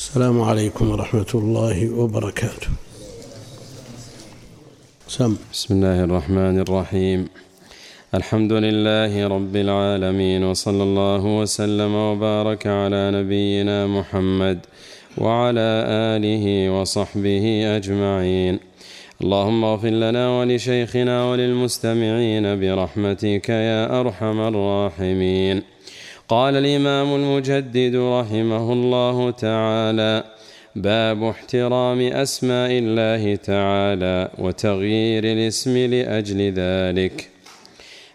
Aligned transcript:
السلام 0.00 0.42
عليكم 0.42 0.90
ورحمة 0.90 1.32
الله 1.34 1.78
وبركاته. 2.00 2.68
سم. 5.08 5.36
بسم 5.52 5.74
الله 5.74 6.04
الرحمن 6.04 6.60
الرحيم. 6.60 7.28
الحمد 8.14 8.52
لله 8.52 9.28
رب 9.28 9.56
العالمين 9.56 10.44
وصلى 10.44 10.82
الله 10.82 11.24
وسلم 11.40 11.94
وبارك 11.94 12.66
على 12.66 13.10
نبينا 13.10 13.86
محمد 13.86 14.58
وعلى 15.18 15.68
آله 16.16 16.70
وصحبه 16.70 17.76
أجمعين. 17.76 18.58
اللهم 19.22 19.64
اغفر 19.64 19.94
لنا 20.04 20.24
ولشيخنا 20.40 21.24
وللمستمعين 21.30 22.44
برحمتك 22.60 23.48
يا 23.48 24.00
أرحم 24.00 24.38
الراحمين. 24.40 25.62
قال 26.30 26.56
الإمام 26.56 27.14
المجدد 27.14 27.96
رحمه 27.96 28.72
الله 28.72 29.30
تعالى 29.30 30.24
باب 30.76 31.24
احترام 31.24 32.00
أسماء 32.00 32.70
الله 32.72 33.36
تعالى 33.36 34.30
وتغيير 34.38 35.24
الاسم 35.24 35.76
لأجل 35.76 36.52
ذلك. 36.52 37.28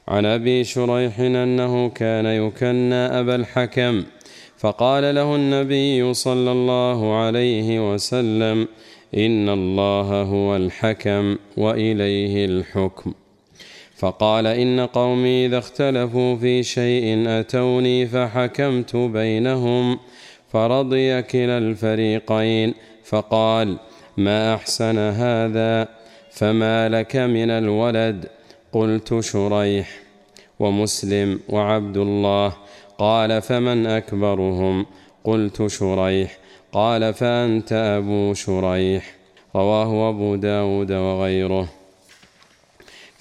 عن 0.07 0.25
أبي 0.25 0.63
شريح 0.63 1.19
أنه 1.19 1.89
كان 1.89 2.25
يكنى 2.25 3.19
أبا 3.19 3.35
الحكم 3.35 4.03
فقال 4.57 5.15
له 5.15 5.35
النبي 5.35 6.13
صلى 6.13 6.51
الله 6.51 7.15
عليه 7.15 7.93
وسلم 7.93 8.67
إن 9.17 9.49
الله 9.49 10.21
هو 10.21 10.55
الحكم 10.55 11.37
وإليه 11.57 12.45
الحكم. 12.45 13.13
فقال 13.95 14.47
إن 14.47 14.79
قومي 14.79 15.45
إذا 15.45 15.57
اختلفوا 15.57 16.35
في 16.35 16.63
شيء 16.63 17.23
أتوني 17.27 18.07
فحكمت 18.07 18.95
بينهم 18.95 19.99
فرضي 20.51 21.21
كلا 21.21 21.57
الفريقين. 21.57 22.73
فقال 23.03 23.77
ما 24.17 24.55
أحسن 24.55 24.97
هذا؟ 24.97 25.87
فما 26.31 26.89
لك 26.89 27.15
من 27.15 27.49
الولد؟ 27.49 28.25
قلت 28.71 29.19
شريح 29.19 29.89
ومسلم 30.59 31.39
وعبد 31.49 31.97
الله. 31.97 32.53
قال 32.97 33.41
فمن 33.41 33.85
أكبرهم؟ 33.85 34.85
قلت 35.23 35.67
شريح. 35.67 36.37
قال 36.71 37.13
فأنت 37.13 37.73
أبو 37.73 38.33
شريح. 38.33 39.15
رواه 39.55 40.09
أبو 40.09 40.35
داود 40.35 40.91
وغيره. 40.91 41.84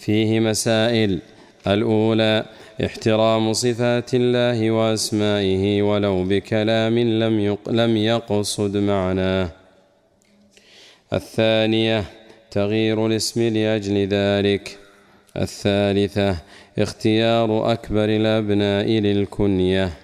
فيه 0.05 0.41
مسائل. 0.41 1.19
الأولى 1.67 2.45
احترام 2.85 3.53
صفات 3.53 4.15
الله 4.15 4.71
وأسمائه 4.71 5.83
ولو 5.83 6.25
بكلام 6.25 6.99
لم 6.99 7.59
لم 7.71 7.97
يقصد 7.97 8.77
معناه. 8.77 9.49
الثانية 11.13 12.05
تغيير 12.51 13.07
الاسم 13.07 13.43
لأجل 13.43 14.09
ذلك. 14.09 14.79
الثالثة 15.37 16.37
اختيار 16.79 17.73
أكبر 17.73 18.05
الأبناء 18.05 18.89
للكنية. 18.89 20.04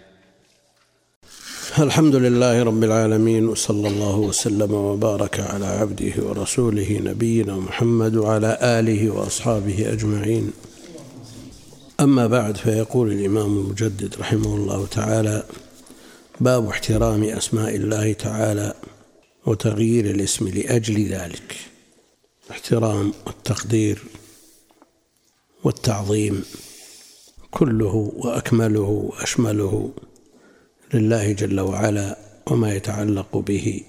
الحمد 1.81 2.14
لله 2.17 2.62
رب 2.62 2.84
العالمين 2.84 3.48
وصلى 3.48 3.89
الله 3.89 4.17
وسلم 4.17 4.75
وبارك 4.75 5.41
على 5.41 5.67
عبده 5.67 6.12
ورسوله 6.19 7.00
نبينا 7.05 7.56
محمد 7.56 8.17
وعلى 8.17 8.59
آله 8.62 9.11
وأصحابه 9.11 9.92
أجمعين. 9.92 10.53
أما 12.00 12.27
بعد 12.27 12.56
فيقول 12.56 13.12
الإمام 13.12 13.59
المجدد 13.59 14.14
رحمه 14.20 14.55
الله 14.56 14.87
تعالى 14.87 15.45
باب 16.41 16.69
احترام 16.69 17.25
أسماء 17.25 17.77
الله 17.77 18.12
تعالى 18.12 18.75
وتغيير 19.47 20.05
الاسم 20.05 20.48
لأجل 20.48 21.09
ذلك. 21.09 21.56
احترام 22.50 23.12
والتقدير 23.27 24.03
والتعظيم 25.65 26.44
كله 27.50 28.12
وأكمله 28.16 29.10
وأشمله. 29.10 29.91
لله 30.95 31.33
جل 31.33 31.61
وعلا 31.61 32.19
وما 32.47 32.75
يتعلق 32.75 33.37
به 33.37 33.83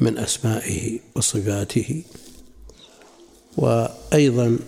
من 0.00 0.18
أسمائه 0.18 0.98
وصفاته 1.14 2.02
وأيضا 3.56 4.58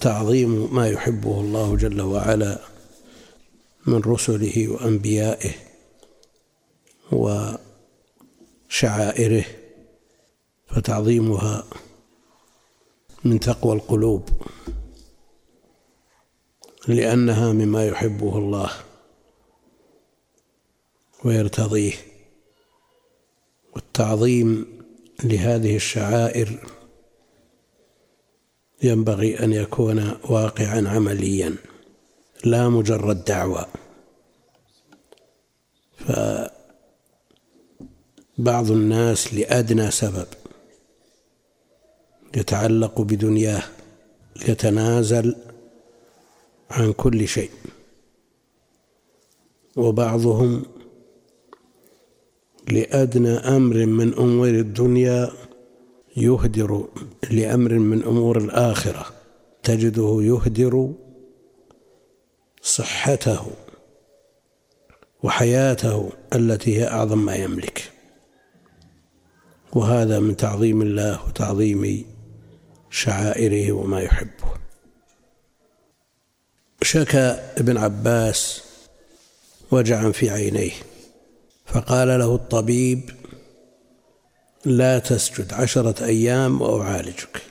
تعظيم 0.00 0.74
ما 0.74 0.88
يحبه 0.88 1.40
الله 1.40 1.76
جل 1.76 2.00
وعلا 2.00 2.58
من 3.86 4.00
رسله 4.00 4.68
وأنبيائه 4.68 5.52
وشعائره 8.72 9.44
فتعظيمها 10.68 11.64
من 13.24 13.40
تقوى 13.40 13.72
القلوب 13.76 14.28
لأنها 16.88 17.52
مما 17.52 17.86
يحبه 17.86 18.38
الله. 18.38 18.70
ويرتضيه. 21.24 21.94
والتعظيم 23.74 24.66
لهذه 25.24 25.76
الشعائر 25.76 26.58
ينبغي 28.82 29.44
أن 29.44 29.52
يكون 29.52 30.16
واقعا 30.24 30.88
عمليا 30.88 31.54
لا 32.44 32.68
مجرد 32.68 33.24
دعوة. 33.24 33.66
فبعض 38.38 38.70
الناس 38.70 39.34
لأدنى 39.34 39.90
سبب 39.90 40.26
يتعلق 42.36 43.00
بدنياه 43.00 43.62
يتنازل 44.48 45.36
عن 46.70 46.92
كل 46.92 47.28
شيء 47.28 47.50
وبعضهم 49.76 50.64
لأدنى 52.68 53.36
أمر 53.38 53.86
من 53.86 54.14
أمور 54.14 54.48
الدنيا 54.48 55.30
يهدر 56.16 56.88
لأمر 57.30 57.72
من 57.72 58.02
أمور 58.02 58.38
الآخرة 58.38 59.06
تجده 59.62 60.18
يهدر 60.22 60.92
صحته 62.62 63.46
وحياته 65.22 66.12
التي 66.32 66.78
هي 66.78 66.88
أعظم 66.88 67.24
ما 67.24 67.36
يملك. 67.36 67.90
وهذا 69.72 70.20
من 70.20 70.36
تعظيم 70.36 70.82
الله 70.82 71.26
وتعظيم 71.26 72.04
شعائره 72.90 73.72
وما 73.72 74.00
يحبه. 74.00 74.54
شكى 76.82 77.40
ابن 77.58 77.76
عباس 77.76 78.62
وجعا 79.70 80.10
في 80.10 80.30
عينيه. 80.30 80.72
فقال 81.64 82.08
له 82.08 82.34
الطبيب 82.34 83.10
لا 84.64 84.98
تسجد 84.98 85.54
عشرة 85.54 86.04
أيام 86.04 86.62
وأعالجك. 86.62 87.42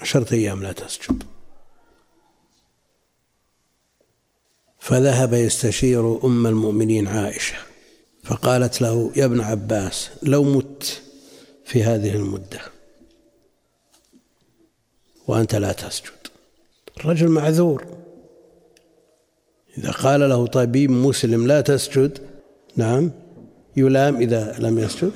عشرة 0.00 0.34
أيام 0.34 0.62
لا 0.62 0.72
تسجد. 0.72 1.22
فذهب 4.78 5.32
يستشير 5.32 6.24
أم 6.24 6.46
المؤمنين 6.46 7.08
عائشة 7.08 7.56
فقالت 8.24 8.82
له 8.82 9.12
يا 9.16 9.24
ابن 9.24 9.40
عباس 9.40 10.10
لو 10.22 10.44
مت 10.44 11.02
في 11.64 11.84
هذه 11.84 12.14
المدة 12.14 12.60
وأنت 15.26 15.54
لا 15.54 15.72
تسجد. 15.72 16.26
الرجل 16.96 17.28
معذور. 17.28 18.01
إذا 19.78 19.90
قال 19.90 20.20
له 20.20 20.46
طبيب 20.46 20.90
مسلم 20.90 21.46
لا 21.46 21.60
تسجد 21.60 22.18
نعم 22.76 23.10
يلام 23.76 24.16
إذا 24.16 24.56
لم 24.58 24.78
يسجد؟ 24.78 25.12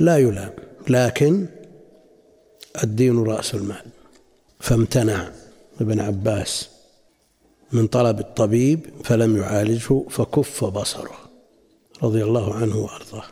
لا 0.00 0.16
يلام 0.16 0.52
لكن 0.88 1.46
الدين 2.84 3.24
رأس 3.24 3.54
المال. 3.54 3.84
فامتنع 4.60 5.30
ابن 5.80 6.00
عباس 6.00 6.68
من 7.72 7.86
طلب 7.86 8.20
الطبيب 8.20 8.80
فلم 9.04 9.36
يعالجه 9.36 10.04
فكف 10.10 10.64
بصره 10.64 11.18
رضي 12.02 12.24
الله 12.24 12.54
عنه 12.54 12.76
وأرضاه. 12.76 13.24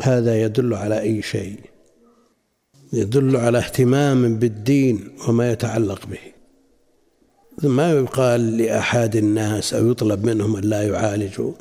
هذا 0.00 0.42
يدل 0.42 0.74
على 0.74 1.00
أي 1.00 1.22
شيء؟ 1.22 1.60
يدل 2.92 3.36
على 3.36 3.58
اهتمام 3.58 4.36
بالدين 4.36 5.16
وما 5.28 5.52
يتعلق 5.52 6.06
به. 6.06 6.33
ما 7.62 7.92
يقال 7.92 8.56
لأحد 8.56 9.16
الناس 9.16 9.74
أو 9.74 9.90
يطلب 9.90 10.24
منهم 10.24 10.56
أن 10.56 10.64
لا 10.64 10.82
يعالجوا. 10.82 11.52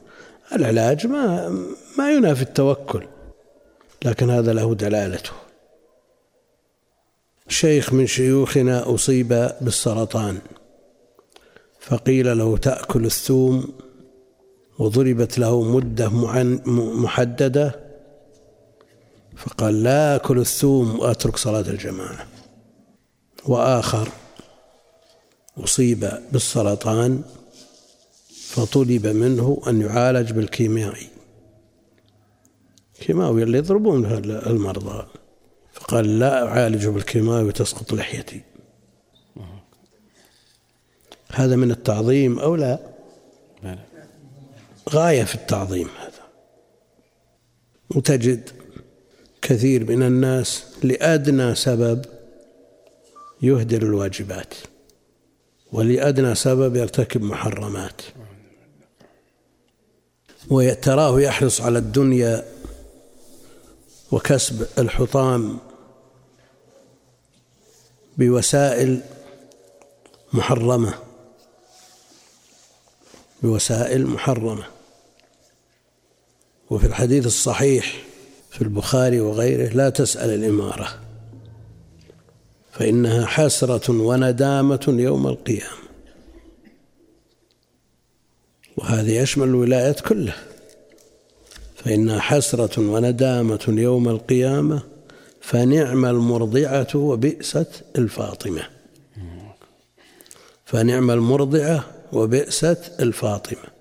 العلاج 0.56 1.08
ما 1.08 1.50
ما 1.98 2.12
ينافي 2.12 2.42
التوكل 2.42 3.08
لكن 4.06 4.30
هذا 4.30 4.54
له 4.54 4.76
دلالته. 4.76 5.32
شيخ 7.48 7.94
من 7.94 8.08
شيوخنا 8.08 8.94
أصيب 8.96 9.50
بالسرطان 9.62 10.38
فقيل 11.80 12.38
له 12.38 12.58
تأكل 12.58 13.06
الثوم 13.06 13.74
وضربت 14.80 15.40
له 15.40 15.62
مدة 15.62 16.10
محددة. 17.04 17.80
فقال 19.38 19.84
لا 19.84 20.16
أكل 20.16 20.40
الثوم 20.40 21.00
وأترك 21.00 21.38
صلاة 21.38 21.70
الجماعة. 21.70 22.28
وآخر 23.46 24.10
أصيب 25.58 26.12
بالسرطان 26.32 27.22
فطلب 28.48 29.08
منه 29.08 29.62
أن 29.68 29.82
يعالج 29.82 30.32
بالكيميائي 30.32 31.08
كيماوي 33.00 33.44
اللي 33.44 33.58
يضربون 33.58 34.06
المرضى 34.24 35.08
فقال 35.74 36.20
لا 36.20 36.48
أعالجه 36.48 36.90
بالكيماوي 36.90 37.44
وتسقط 37.44 37.94
لحيتي. 37.94 38.42
هذا 41.32 41.56
من 41.56 41.72
التعظيم 41.72 42.40
أو 42.40 42.56
لا؟ 42.56 42.80
غاية 44.90 45.24
في 45.24 45.36
التعظيم 45.36 45.88
هذا. 46.00 46.24
وتجد 47.96 48.50
كثير 49.42 49.92
من 49.92 50.04
الناس 50.04 50.64
لأدنى 50.84 51.56
سبب 51.56 52.06
يهدر 53.42 53.82
الواجبات. 53.82 54.54
ولأدنى 55.74 56.36
سبب 56.36 56.76
يرتكب 56.76 57.24
محرمات. 57.24 58.02
وتراه 60.50 61.22
يحرص 61.22 61.62
على 61.62 61.80
الدنيا 61.80 62.46
وكسب 64.12 64.68
الحطام 64.78 65.58
بوسائل 68.18 69.02
محرمة. 70.34 70.94
بوسائل 73.42 74.08
محرمة. 74.08 74.64
وفي 76.70 76.88
الحديث 76.88 77.26
الصحيح 77.26 78.04
في 78.52 78.62
البخاري 78.62 79.20
وغيره 79.20 79.74
لا 79.74 79.90
تسأل 79.90 80.30
الإمارة. 80.30 81.03
فإنها 82.74 83.26
حسرة 83.26 83.92
وندامة 83.92 84.86
يوم 84.88 85.28
القيامة. 85.28 85.84
وهذا 88.78 89.12
يشمل 89.12 89.48
الولايات 89.48 90.00
كلها. 90.00 90.44
فإنها 91.76 92.20
حسرة 92.20 92.92
وندامة 92.92 93.66
يوم 93.68 94.10
القيامة 94.10 94.84
فنعم 95.42 96.06
المرضعة 96.06 96.88
وبئست 96.96 97.84
الفاطمة. 97.96 98.70
فنعم 100.66 101.12
المرضعة 101.12 101.86
وبئست 102.14 102.92
الفاطمة. 103.00 103.74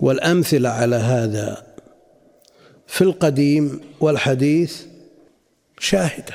والأمثلة 0.00 0.68
على 0.68 0.96
هذا 0.96 1.66
في 2.86 3.04
القديم 3.04 3.80
والحديث 4.00 4.82
شاهدة. 5.78 6.34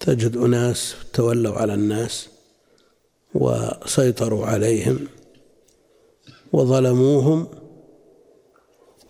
تجد 0.00 0.36
أناس 0.36 0.94
تولوا 1.12 1.54
على 1.54 1.74
الناس 1.74 2.28
وسيطروا 3.34 4.46
عليهم 4.46 5.08
وظلموهم. 6.52 7.48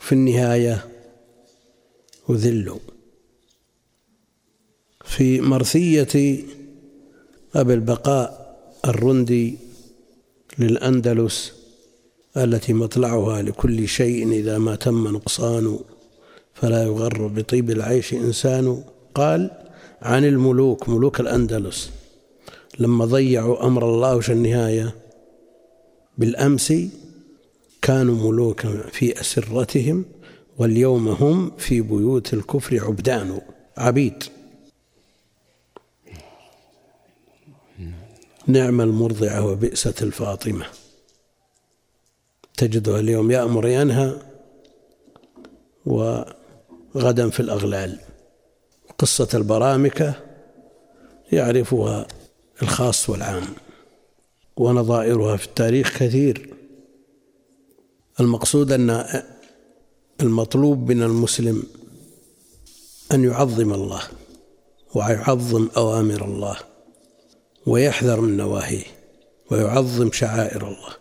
في 0.01 0.13
النهاية 0.13 0.89
أذلوا. 2.31 2.79
في 5.05 5.41
مرثية 5.41 6.45
أبي 7.55 7.75
البقاء 7.75 8.41
الرندي 8.85 9.59
للأندلس 10.59 11.53
التي 12.37 12.73
مطلعها 12.73 13.43
لكل 13.43 13.89
شيء 13.89 14.33
إذا 14.33 14.59
ما 14.59 14.77
تم 14.77 15.09
نقصان 15.09 15.79
فلا 16.55 16.83
يغر 16.83 17.27
بطيب 17.27 17.71
العيش 17.71 18.15
إنسان. 18.15 18.85
قال 19.15 19.51
عن 20.03 20.25
الملوك 20.25 20.89
ملوك 20.89 21.21
الأندلس. 21.21 21.91
لما 22.79 23.05
ضيعوا 23.05 23.67
أمر 23.67 23.95
الله 23.95 24.17
وش 24.17 24.31
النهاية 24.31 24.95
بالأمس 26.19 26.73
كانوا 27.83 28.31
ملوكا 28.31 28.87
في 28.93 29.21
أسرتهم 29.21 30.05
واليوم 30.59 31.09
هم 31.09 31.53
في 31.59 31.81
بيوت 31.81 32.35
الكفر 32.35 32.85
عبدان 32.85 33.41
عبيد. 33.77 34.25
نعم 38.47 38.81
المرضعة 38.81 39.47
وبئست 39.47 40.03
الفاطمة. 40.03 40.67
تجده 42.57 43.01
اليوم 43.01 43.31
يأمر 43.31 43.69
ينهى 43.69 44.17
وغدا 46.95 47.31
في 47.31 47.41
الأغلال. 47.41 47.99
قصة 48.99 49.29
البرامكة 49.35 50.15
يعرفها 51.33 52.07
الخاص 52.63 53.11
والعام 53.11 53.45
ونظائرها 54.57 55.37
في 55.37 55.47
التاريخ 55.47 55.99
كثير. 55.99 56.55
المقصود 58.21 58.73
أن 58.73 59.05
المطلوب 60.21 60.93
من 60.93 61.03
المسلم 61.03 61.63
أن 63.13 63.25
يعظم 63.25 63.73
الله 63.73 64.03
ويعظم 64.95 65.69
أوامر 65.77 66.25
الله 66.25 66.57
ويحذر 67.67 68.21
من 68.21 68.37
نواهيه 68.37 68.85
ويعظم 69.51 70.13
شعائر 70.13 70.69
الله 70.69 70.95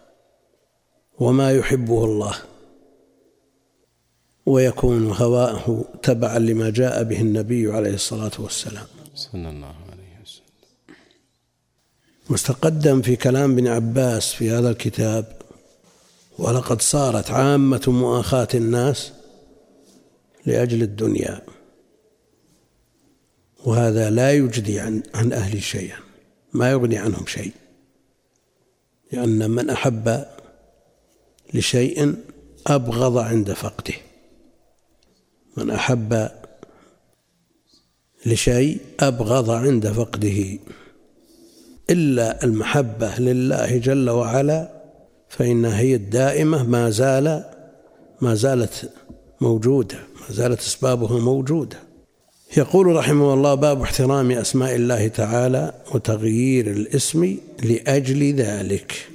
وما 1.19 1.51
يحبه 1.51 2.05
الله. 2.05 2.35
ويكون 4.49 5.11
هواءه 5.11 5.85
تبعا 6.03 6.39
لما 6.39 6.69
جاء 6.69 7.03
به 7.03 7.21
النبي 7.21 7.71
عليه 7.71 7.93
الصلاة 7.93 8.31
والسلام. 8.39 8.85
صلى 9.15 9.49
الله 9.49 9.75
عليه 9.91 10.13
وسلم. 10.23 10.45
مستقدم 12.29 13.01
في 13.01 13.15
كلام 13.15 13.51
ابن 13.51 13.67
عباس 13.67 14.33
في 14.33 14.51
هذا 14.51 14.69
الكتاب 14.69 15.25
ولقد 16.37 16.81
صارت 16.81 17.31
عامة 17.31 17.81
مؤاخاة 17.87 18.47
الناس 18.53 19.11
لأجل 20.45 20.81
الدنيا 20.81 21.41
وهذا 23.65 24.09
لا 24.09 24.31
يجدي 24.33 24.79
عن 24.79 25.03
عن 25.13 25.33
أهل 25.33 25.63
شيئا 25.63 25.99
ما 26.53 26.71
يغني 26.71 26.97
عنهم 26.97 27.25
شيء 27.27 27.51
لأن 29.11 29.51
من 29.51 29.69
أحب 29.69 30.25
لشيء 31.53 32.15
أبغض 32.67 33.17
عند 33.17 33.53
فقده. 33.53 34.08
من 35.59 35.69
أحب 35.69 36.29
لشيء 38.25 38.77
أبغض 38.99 39.49
عند 39.49 39.87
فقده 39.87 40.59
إلا 41.89 42.43
المحبة 42.43 43.15
لله 43.17 43.77
جل 43.77 44.09
وعلا 44.09 44.69
فإنها 45.29 45.79
هي 45.79 45.95
الدائمة 45.95 46.63
ما 46.63 46.89
زال 46.89 47.43
ما 48.21 48.35
زالت 48.35 48.89
موجودة 49.41 49.97
ما 49.97 50.35
زالت 50.35 50.59
أسبابها 50.59 51.19
موجودة. 51.19 51.77
يقول 52.57 52.87
رحمه 52.87 53.33
الله 53.33 53.53
باب 53.53 53.81
احترام 53.81 54.31
أسماء 54.31 54.75
الله 54.75 55.07
تعالى 55.07 55.73
وتغيير 55.93 56.71
الاسم 56.71 57.37
لأجل 57.63 58.33
ذلك. 58.33 59.07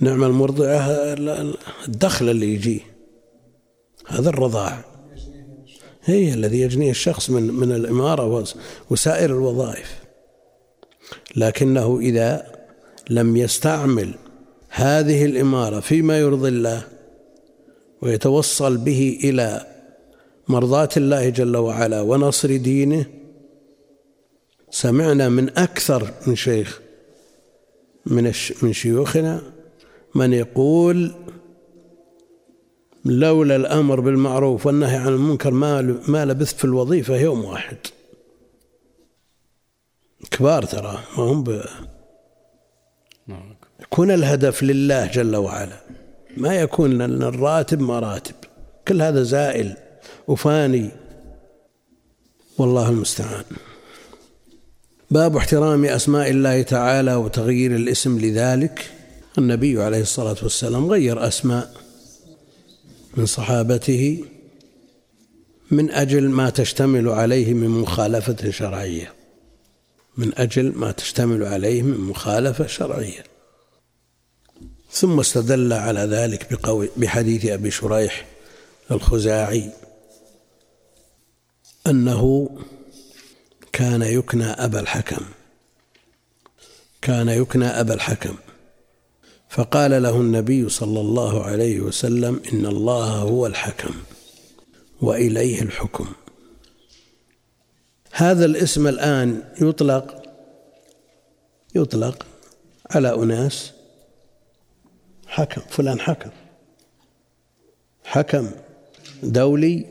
نعم 0.00 0.24
المرضعة 0.24 0.80
الدخل 1.88 2.28
اللي 2.28 2.54
يجيه 2.54 2.95
هذا 4.06 4.28
الرضاع. 4.28 4.84
هي 6.04 6.34
الذي 6.34 6.60
يجنيه 6.60 6.90
الشخص 6.90 7.30
من 7.30 7.42
من 7.42 7.72
الإمارة 7.72 8.44
وسائر 8.90 9.30
الوظائف. 9.30 10.06
لكنه 11.36 11.98
إذا 11.98 12.56
لم 13.10 13.36
يستعمل 13.36 14.14
هذه 14.68 15.24
الإمارة 15.24 15.80
فيما 15.80 16.18
يرضي 16.18 16.48
الله 16.48 16.82
ويتوصل 18.02 18.76
به 18.76 19.18
إلى 19.24 19.66
مرضاة 20.48 20.88
الله 20.96 21.28
جل 21.28 21.56
وعلا 21.56 22.00
ونصر 22.00 22.56
دينه 22.56 23.06
سمعنا 24.70 25.28
من 25.28 25.58
أكثر 25.58 26.10
من 26.26 26.36
شيخ 26.36 26.80
من 28.06 28.32
من 28.62 28.72
شيوخنا 28.72 29.42
من 30.14 30.32
يقول 30.32 31.14
لولا 33.10 33.56
الأمر 33.56 34.00
بالمعروف 34.00 34.66
والنهي 34.66 34.96
عن 34.96 35.08
المنكر 35.08 35.50
ما 35.50 36.00
ما 36.08 36.24
لبثت 36.24 36.56
في 36.56 36.64
الوظيفة 36.64 37.16
يوم 37.16 37.44
واحد. 37.44 37.76
كبار 40.30 40.62
ترى 40.62 40.98
ما 41.18 41.24
هم 41.24 41.42
ب... 41.44 41.62
يكون 43.80 44.10
الهدف 44.10 44.62
لله 44.62 45.06
جل 45.06 45.36
وعلا. 45.36 45.80
ما 46.36 46.54
يكون 46.54 46.98
لأن 46.98 47.22
الراتب 47.22 47.80
مراتب 47.80 48.34
كل 48.88 49.02
هذا 49.02 49.22
زائل 49.22 49.76
وفاني. 50.28 50.90
والله 52.58 52.88
المستعان. 52.88 53.44
باب 55.10 55.36
احترام 55.36 55.84
أسماء 55.84 56.30
الله 56.30 56.62
تعالى 56.62 57.14
وتغيير 57.14 57.76
الاسم 57.76 58.18
لذلك. 58.18 58.90
النبي 59.38 59.82
عليه 59.82 60.00
الصلاة 60.00 60.36
والسلام 60.42 60.90
غير 60.90 61.28
أسماء. 61.28 61.85
من 63.16 63.26
صحابته 63.26 64.24
من 65.70 65.90
أجل 65.90 66.28
ما 66.28 66.50
تشتمل 66.50 67.08
عليه 67.08 67.54
من 67.54 67.68
مخالفة 67.68 68.50
شرعية. 68.50 69.14
من 70.16 70.38
أجل 70.38 70.72
ما 70.76 70.92
تشتمل 70.92 71.44
عليه 71.44 71.82
من 71.82 72.00
مخالفة 72.00 72.66
شرعية. 72.66 73.24
ثم 74.90 75.20
استدل 75.20 75.72
على 75.72 76.00
ذلك 76.00 76.60
بحديث 76.96 77.46
أبي 77.46 77.70
شريح 77.70 78.26
الخزاعي 78.90 79.70
أنه 81.86 82.50
كان 83.72 84.02
يكنى 84.02 84.46
أبا 84.46 84.80
الحكم. 84.80 85.24
كان 87.02 87.28
يكنى 87.28 87.66
أبا 87.66 87.94
الحكم. 87.94 88.36
فقال 89.48 90.02
له 90.02 90.16
النبي 90.16 90.68
صلى 90.68 91.00
الله 91.00 91.42
عليه 91.44 91.80
وسلم 91.80 92.40
إن 92.52 92.66
الله 92.66 93.04
هو 93.04 93.46
الحكم 93.46 93.94
وإليه 95.02 95.62
الحكم. 95.62 96.06
هذا 98.12 98.44
الاسم 98.44 98.86
الآن 98.86 99.42
يطلق 99.60 100.22
يطلق 101.74 102.26
على 102.90 103.14
أناس 103.14 103.72
حكم 105.26 105.60
فلان 105.68 106.00
حكم 106.00 106.30
حكم 108.04 108.50
دولي 109.22 109.86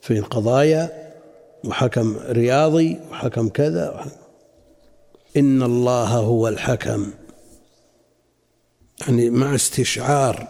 في 0.00 0.18
القضايا 0.18 1.12
وحكم 1.64 2.16
رياضي 2.18 3.00
وحكم 3.10 3.48
كذا 3.48 4.06
إن 5.36 5.62
الله 5.62 6.08
هو 6.08 6.48
الحكم. 6.48 7.10
يعني 9.02 9.30
مع 9.30 9.54
استشعار 9.54 10.48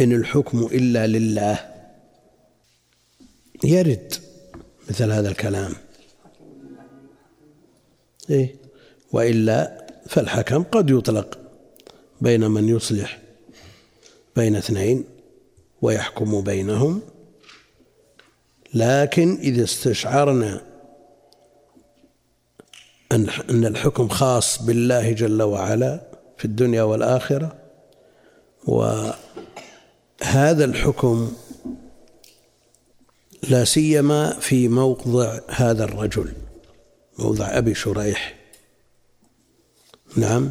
إن 0.00 0.12
الحكم 0.12 0.68
إلا 0.72 1.06
لله. 1.06 1.74
يرد 3.64 4.14
مثل 4.90 5.12
هذا 5.12 5.28
الكلام. 5.28 5.72
إيه. 8.30 8.54
وإلا 9.12 9.86
فالحكم 10.08 10.62
قد 10.62 10.90
يطلق 10.90 11.38
بين 12.20 12.50
من 12.50 12.68
يصلح 12.68 13.18
بين 14.36 14.56
اثنين 14.56 15.04
ويحكم 15.82 16.40
بينهم. 16.40 17.02
لكن 18.74 19.38
إذا 19.40 19.64
استشعرنا 19.64 20.62
أن 23.12 23.64
الحكم 23.66 24.08
خاص 24.08 24.62
بالله 24.62 25.12
جل 25.12 25.42
وعلا 25.42 26.15
في 26.38 26.44
الدنيا 26.44 26.82
والآخرة 26.82 27.56
وهذا 28.66 29.14
الحكم 30.64 31.32
لا 33.50 33.64
سيما 33.64 34.32
في 34.32 34.68
موضع 34.68 35.38
هذا 35.48 35.84
الرجل 35.84 36.32
موضع 37.18 37.58
أبي 37.58 37.74
شريح. 37.74 38.34
نعم 40.16 40.50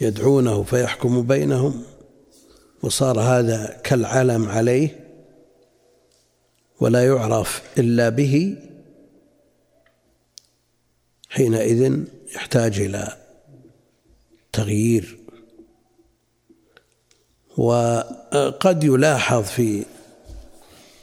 يدعونه 0.00 0.62
فيحكم 0.62 1.22
بينهم 1.22 1.82
وصار 2.82 3.20
هذا 3.20 3.80
كالعلم 3.84 4.48
عليه 4.48 5.08
ولا 6.80 7.06
يعرف 7.06 7.62
إلا 7.78 8.08
به 8.08 8.56
حينئذ 11.28 12.02
يحتاج 12.34 12.80
إلى 12.80 13.16
تغيير 14.58 15.18
وقد 17.56 18.84
يلاحظ 18.84 19.42
في 19.42 19.84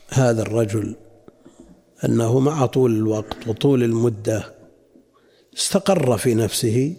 هذا 0.10 0.42
الرجل 0.42 0.96
أنه 2.06 2.40
مع 2.40 2.66
طول 2.66 2.96
الوقت 2.96 3.48
وطول 3.48 3.84
المدة 3.84 4.54
استقر 5.58 6.18
في 6.18 6.34
نفسه 6.36 6.96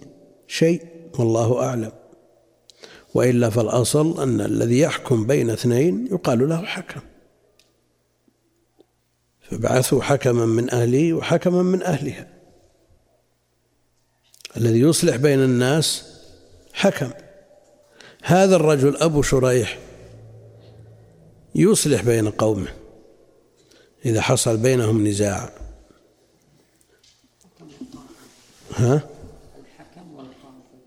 شيء 0.46 0.82
والله 1.18 1.62
أعلم. 1.62 1.92
وإلا 3.14 3.50
فالأصل 3.50 4.22
أن 4.22 4.40
الذي 4.40 4.78
يحكم 4.78 5.26
بين 5.26 5.50
اثنين 5.50 6.06
يقال 6.06 6.48
له 6.48 6.62
حكم. 6.62 7.00
فبعثوا 9.40 10.02
حكما 10.02 10.46
من 10.46 10.70
أهله 10.70 11.14
وحكما 11.14 11.62
من 11.62 11.82
أهلها. 11.82 12.28
الذي 14.56 14.80
يصلح 14.80 15.16
بين 15.16 15.42
الناس 15.42 16.15
حكم 16.76 17.11
هذا 18.23 18.56
الرجل 18.56 18.97
أبو 18.97 19.23
شريح 19.23 19.78
يصلح 21.54 22.02
بين 22.02 22.30
قومه 22.30 22.68
إذا 24.04 24.21
حصل 24.21 24.56
بينهم 24.56 25.06
نزاع 25.06 25.52
ها؟ 28.75 29.09
والقاضي 30.14 30.78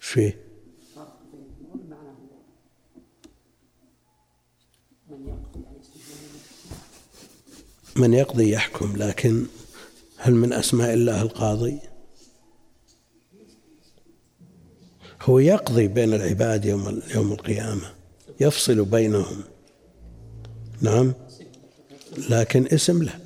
فيه؟ 0.00 0.40
من 7.96 8.14
يقضي 8.14 8.50
يحكم 8.50 8.96
لكن 8.96 9.46
هل 10.16 10.34
من 10.34 10.52
أسماء 10.52 10.94
الله 10.94 11.22
القاضي 11.22 11.93
هو 15.24 15.38
يقضي 15.38 15.88
بين 15.88 16.14
العباد 16.14 16.64
يوم 16.64 17.02
يوم 17.14 17.32
القيامة 17.32 17.90
يفصل 18.40 18.84
بينهم. 18.84 19.42
نعم. 20.80 21.12
لكن 22.30 22.66
اسم 22.66 23.02
له. 23.02 23.18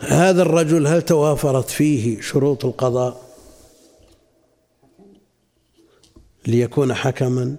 هذا 0.00 0.42
الرجل 0.42 0.86
هل 0.86 1.02
توافرت 1.02 1.70
فيه 1.70 2.20
شروط 2.20 2.64
القضاء؟ 2.64 3.24
ليكون 6.46 6.94
حكما؟ 6.94 7.56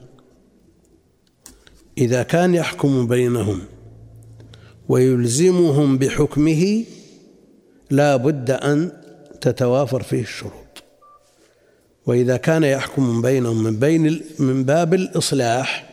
إذا 1.98 2.24
كان 2.24 2.55
يحكم 2.55 3.07
بينهم 3.07 3.62
ويلزمهم 4.89 5.98
بحكمه 5.98 6.84
لا 7.89 8.15
بد 8.15 8.51
أن 8.51 8.91
تتوافر 9.41 10.03
فيه 10.03 10.22
الشروط. 10.22 10.64
وإذا 12.07 12.38
كان 12.38 12.63
يحكم 12.63 13.21
بينهم 13.21 13.63
من 13.63 13.79
بين 13.79 14.21
من 14.39 14.63
باب 14.63 14.93
الإصلاح 14.93 15.89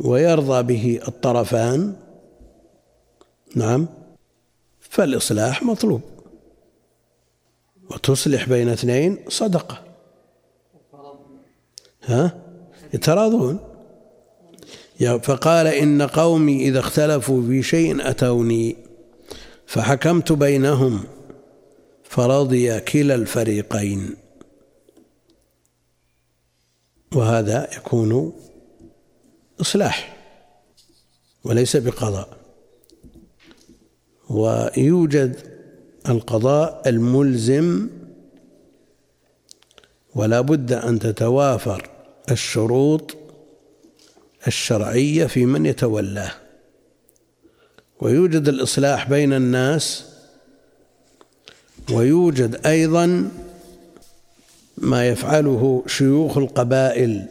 ويرضى 0.00 0.62
به 0.62 1.00
الطرفان 1.08 1.94
نعم 3.56 3.88
فالإصلاح 4.80 5.62
مطلوب. 5.62 6.00
وتصلح 7.90 8.48
بين 8.48 8.68
اثنين 8.68 9.18
صدقة. 9.28 9.82
ها؟ 12.04 12.38
يتراضون. 12.94 13.58
فقال 15.22 15.66
إن 15.66 16.02
قومي 16.02 16.68
إذا 16.68 16.80
اختلفوا 16.80 17.42
في 17.42 17.62
شيء 17.62 18.10
أتوني 18.10 18.76
فحكمت 19.66 20.32
بينهم 20.32 21.04
فرضي 22.04 22.80
كلا 22.80 23.14
الفريقين. 23.14 24.21
وهذا 27.14 27.68
يكون 27.76 28.32
إصلاح 29.60 30.16
وليس 31.44 31.76
بقضاء. 31.76 32.36
ويوجد 34.30 35.36
القضاء 36.08 36.88
الملزم 36.88 37.88
ولا 40.14 40.40
بد 40.40 40.72
أن 40.72 40.98
تتوافر 40.98 41.90
الشروط 42.30 43.16
الشرعية 44.46 45.26
في 45.26 45.46
من 45.46 45.66
يتولاه. 45.66 46.32
ويوجد 48.00 48.48
الإصلاح 48.48 49.08
بين 49.10 49.32
الناس 49.32 50.04
ويوجد 51.92 52.66
أيضا 52.66 53.30
ما 54.82 55.08
يفعله 55.08 55.82
شيوخ 55.86 56.38
القبائل 56.38 57.28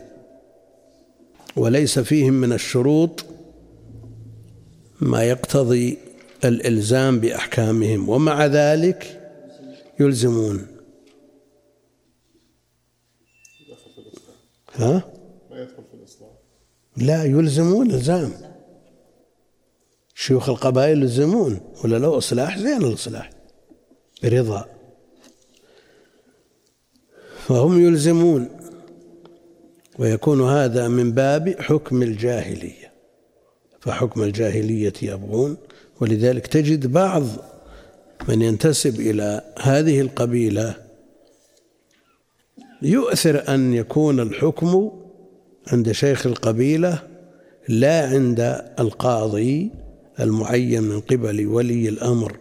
وليس 1.56 2.00
فيهم 2.00 2.34
من 2.34 2.54
الشروط 2.54 3.26
ما 5.02 5.24
يقتضي 5.24 5.98
الإلزام 6.46 7.20
بأحكامهم 7.20 8.10
ومع 8.10 8.46
ذلك 8.46 9.22
يلزمون. 10.00 10.68
ها؟ 14.76 15.04
لا 16.98 17.24
يلزمون 17.24 17.92
إلزام. 17.92 18.32
شيوخ 20.16 20.50
القبائل 20.50 21.02
يلزمون 21.02 21.60
ولا 21.84 21.98
لو 21.98 22.18
إصلاح 22.18 22.60
زين 22.60 22.82
الإصلاح 22.82 23.30
برضا. 24.24 24.81
فهم 27.52 27.88
يلزمون 27.88 28.48
ويكون 30.00 30.42
هذا 30.42 30.88
من 30.88 31.12
باب 31.12 31.56
حكم 31.60 32.04
الجاهلية. 32.04 32.92
فحكم 33.80 34.24
الجاهلية 34.24 34.94
يبغون 35.02 35.58
ولذلك 36.02 36.48
تجد 36.48 36.88
بعض 36.88 37.24
من 38.28 38.42
ينتسب 38.42 39.00
إلى 39.00 39.42
هذه 39.62 40.02
القبيلة 40.02 40.76
يؤثر 42.82 43.54
أن 43.54 43.74
يكون 43.74 44.20
الحكم 44.20 44.92
عند 45.68 45.92
شيخ 45.92 46.28
القبيلة 46.28 47.00
لا 47.68 48.08
عند 48.08 48.40
القاضي 48.80 49.72
المعين 50.20 50.84
من 50.84 51.00
قبل 51.00 51.48
ولي 51.48 51.90
الأمر 51.90 52.38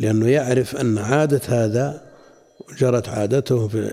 لأنه 0.00 0.28
يعرف 0.28 0.76
أن 0.76 0.98
عادة 0.98 1.40
هذا 1.48 2.02
جرت 2.78 3.08
عادته 3.08 3.68
في 3.68 3.92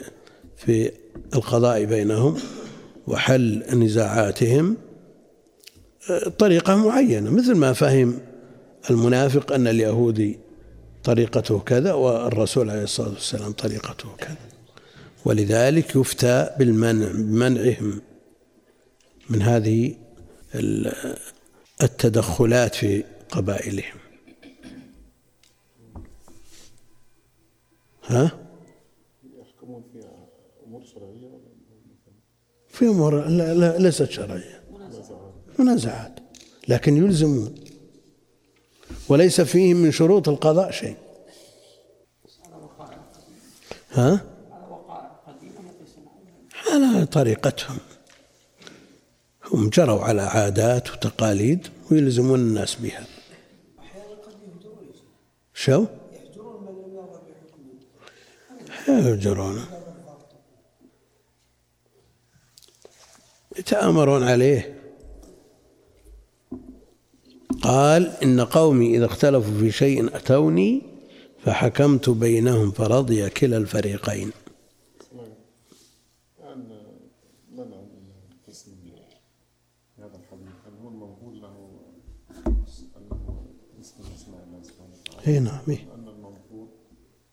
في 0.65 0.91
القضاء 1.35 1.85
بينهم 1.85 2.37
وحل 3.07 3.63
نزاعاتهم 3.73 4.77
طريقة 6.37 6.75
معينة 6.75 7.29
مثل 7.29 7.55
ما 7.55 7.73
فهم 7.73 8.19
المنافق 8.89 9.51
أن 9.51 9.67
اليهودي 9.67 10.39
طريقته 11.03 11.59
كذا 11.59 11.93
والرسول 11.93 12.69
عليه 12.69 12.83
الصلاة 12.83 13.09
والسلام 13.09 13.51
طريقته 13.51 14.09
كذا 14.17 14.37
ولذلك 15.25 15.95
يفتى 15.95 16.49
بالمنع 16.59 17.11
بمنعهم 17.11 18.01
من 19.29 19.41
هذه 19.41 19.95
التدخلات 21.81 22.75
في 22.75 23.03
قبائلهم 23.31 23.97
ها؟ 28.07 28.42
في 32.73 32.85
لا 32.85 33.77
ليست 33.77 34.11
شرعية. 34.11 34.63
منازعات. 35.59 36.19
لكن 36.67 36.97
يلزمون 36.97 37.55
وليس 39.09 39.41
فيهم 39.41 39.77
من 39.77 39.91
شروط 39.91 40.29
القضاء 40.29 40.71
شيء. 40.71 40.95
ها؟ 43.91 44.21
على 46.71 47.05
طريقتهم. 47.05 47.77
هم 49.45 49.69
جروا 49.69 50.01
على 50.01 50.21
عادات 50.21 50.91
وتقاليد 50.91 51.67
ويلزمون 51.91 52.39
الناس 52.39 52.75
بها. 52.75 53.05
شو؟ 55.53 55.85
يهجرون. 58.87 59.82
يتآمرون 63.59 64.23
عليه. 64.23 64.79
قال 67.61 68.07
إن 68.07 68.41
قومي 68.41 68.97
إذا 68.97 69.05
اختلفوا 69.05 69.59
في 69.59 69.71
شيء 69.71 70.15
أتوني 70.15 70.81
فحكمت 71.39 72.09
بينهم 72.09 72.71
فرضي 72.71 73.29
كلا 73.29 73.57
الفريقين. 73.57 74.31
اي 85.27 85.39
نعم 85.39 85.61
إيه. 85.69 85.93
أن 85.95 86.07
المنظور 86.07 86.67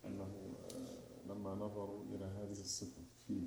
أنه 0.07 0.29
لما 1.29 1.55
نظروا 1.55 2.05
إلى 2.15 2.25
هذه 2.25 2.61
الصفة 2.61 3.03
فيه 3.29 3.41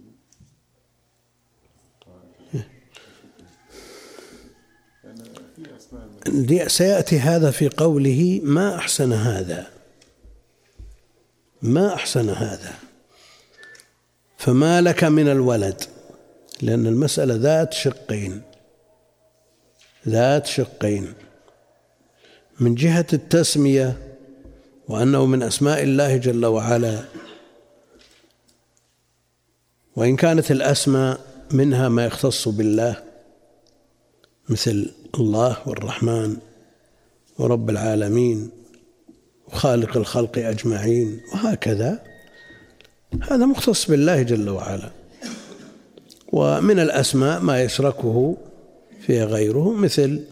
دي 5.57 5.63
سيأتي 6.67 7.19
هذا 7.19 7.51
في 7.51 7.69
قوله 7.69 8.39
ما 8.43 8.75
أحسن 8.75 9.13
هذا. 9.13 9.67
ما 11.61 11.93
أحسن 11.93 12.29
هذا. 12.29 12.73
فما 14.37 14.81
لك 14.81 15.03
من 15.03 15.27
الولد؟ 15.27 15.83
لأن 16.61 16.87
المسألة 16.87 17.35
ذات 17.35 17.73
شقين. 17.73 18.41
ذات 20.07 20.45
شقين. 20.45 21.13
من 22.59 22.75
جهة 22.75 23.07
التسمية 23.13 23.97
وأنه 24.87 25.25
من 25.25 25.43
أسماء 25.43 25.83
الله 25.83 26.17
جل 26.17 26.45
وعلا. 26.45 27.03
وإن 29.95 30.15
كانت 30.15 30.51
الأسماء 30.51 31.19
منها 31.51 31.89
ما 31.89 32.05
يختص 32.05 32.47
بالله 32.47 33.03
مثل 34.49 35.02
الله 35.19 35.57
والرحمن 35.65 36.37
ورب 37.37 37.69
العالمين 37.69 38.49
وخالق 39.47 39.97
الخلق 39.97 40.37
أجمعين 40.37 41.21
وهكذا. 41.33 42.03
هذا 43.21 43.45
مختص 43.45 43.89
بالله 43.89 44.21
جل 44.21 44.49
وعلا. 44.49 44.91
ومن 46.27 46.79
الأسماء 46.79 47.39
ما 47.39 47.63
يشركه 47.63 48.37
فيه 49.01 49.23
غيره 49.23 49.73
مثل 49.73 50.23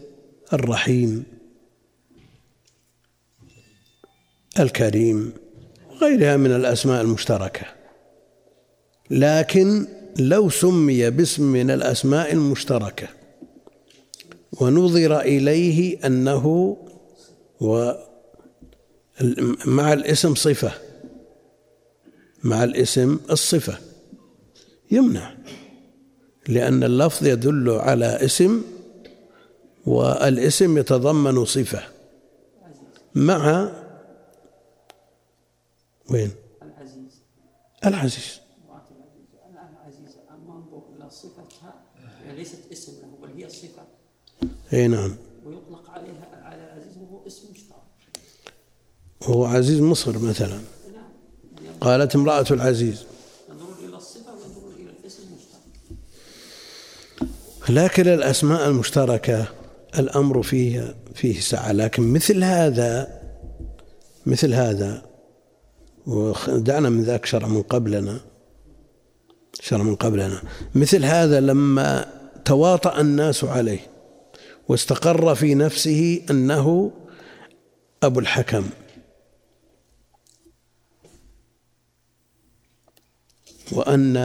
الرحيم 0.52 1.24
الكريم 4.60 5.32
وغيرها 5.90 6.36
من 6.36 6.50
الأسماء 6.50 7.02
المشتركة. 7.02 7.66
لكن 9.10 9.86
لو 10.18 10.50
سمي 10.50 11.10
باسم 11.10 11.42
من 11.42 11.70
الأسماء 11.70 12.32
المشتركة 12.32 13.21
ونظر 14.60 15.20
إليه 15.20 16.06
أنه 16.06 16.76
مع 19.66 19.92
الاسم 19.92 20.34
صفة. 20.34 20.72
مع 22.44 22.64
الاسم 22.64 23.20
الصفة. 23.30 23.78
يمنع. 24.90 25.34
لأن 26.48 26.84
اللفظ 26.84 27.26
يدل 27.26 27.70
على 27.70 28.24
اسم 28.24 28.62
والاسم 29.86 30.78
يتضمن 30.78 31.44
صفة. 31.44 31.82
مع 33.14 33.72
وين؟ 36.10 36.30
العزيز 36.62 37.22
العزيز. 37.86 38.40
العزيز 39.50 40.16
أما 40.30 40.54
انظر 40.56 40.82
إلى 40.96 41.10
صفتها 41.10 41.84
يعني 42.24 42.38
ليست 42.38 42.72
اسم 42.72 42.92
له 42.92 43.26
بل 43.26 43.42
هي 43.42 43.48
صفة 43.48 43.82
اي 44.72 44.88
نعم. 44.88 45.16
ويطلق 45.46 45.90
عليها 45.90 46.28
على 46.42 46.56
العزيز 46.56 46.96
وهو 46.96 47.26
اسم 47.26 47.48
مشترك. 47.52 47.76
وهو 49.20 49.44
عزيز 49.44 49.80
مصر 49.80 50.18
مثلا. 50.18 50.56
نعم. 50.56 51.74
قالت 51.80 52.14
امرأة 52.14 52.46
العزيز. 52.50 53.04
انظروا 53.50 53.74
إلى 53.88 53.96
الصفة 53.96 54.32
وانظروا 54.32 54.72
إلى 54.78 54.90
الاسم 55.00 55.22
المشترك. 55.22 55.62
لكن 57.68 58.08
الأسماء 58.08 58.68
المشتركة 58.68 59.46
الأمر 59.98 60.42
فيها 60.42 60.94
فيه 61.14 61.40
سعة. 61.40 61.72
لكن 61.72 62.12
مثل 62.12 62.44
هذا 62.44 63.22
مثل 64.26 64.54
هذا 64.54 65.02
ودعنا 66.06 66.88
من 66.88 67.02
ذاك 67.02 67.26
شرع 67.26 67.48
من 67.48 67.62
قبلنا. 67.62 68.20
شرع 69.60 69.82
من 69.82 69.94
قبلنا. 69.94 70.42
مثل 70.74 71.04
هذا 71.04 71.40
لما 71.40 72.06
تواطأ 72.44 73.00
الناس 73.00 73.44
عليه. 73.44 73.91
واستقر 74.68 75.34
في 75.34 75.54
نفسه 75.54 76.26
أنه 76.30 76.92
أبو 78.02 78.20
الحكم. 78.20 78.70
وأن 83.72 84.16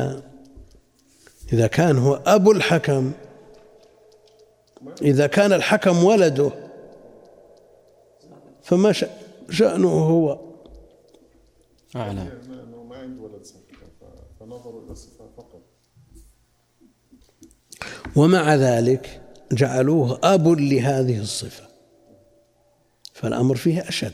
إذا 1.54 1.68
كان 1.68 1.98
هو 1.98 2.22
أبو 2.26 2.52
الحكم 2.52 3.12
إذا 5.02 5.28
كان 5.28 5.54
الحكم 5.54 6.04
ولده 6.04 6.52
فما 8.64 8.94
شأنه 9.50 9.90
هو. 9.90 10.40
أنه 11.96 12.84
ما 12.84 12.96
عنده 12.96 13.22
ولد 13.22 13.46
فنظروا 14.40 14.84
إلى 14.84 14.92
الصفة 14.92 15.30
فقط 15.38 15.62
ومع 18.16 18.56
ذلك 18.56 19.27
جعلوه 19.52 20.20
أب 20.24 20.48
لهذه 20.48 21.20
الصفة. 21.20 21.68
فالأمر 23.14 23.56
فيه 23.56 23.82
أشد. 23.82 24.14